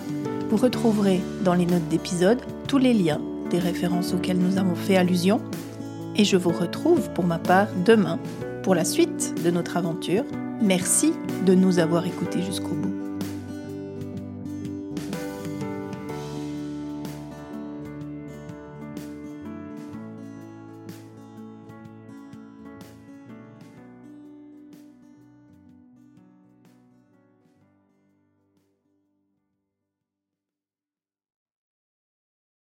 Vous 0.49 0.57
retrouverez 0.57 1.21
dans 1.43 1.53
les 1.53 1.65
notes 1.65 1.87
d'épisode 1.87 2.39
tous 2.67 2.77
les 2.77 2.93
liens 2.93 3.21
des 3.49 3.59
références 3.59 4.13
auxquelles 4.13 4.39
nous 4.39 4.57
avons 4.57 4.75
fait 4.75 4.97
allusion. 4.97 5.41
Et 6.17 6.25
je 6.25 6.35
vous 6.35 6.51
retrouve 6.51 7.09
pour 7.11 7.23
ma 7.23 7.39
part 7.39 7.67
demain 7.85 8.19
pour 8.63 8.75
la 8.75 8.83
suite 8.83 9.41
de 9.43 9.51
notre 9.51 9.77
aventure. 9.77 10.23
Merci 10.61 11.13
de 11.45 11.53
nous 11.53 11.79
avoir 11.79 12.05
écoutés 12.05 12.41
jusqu'au 12.41 12.75
bout. 12.75 12.96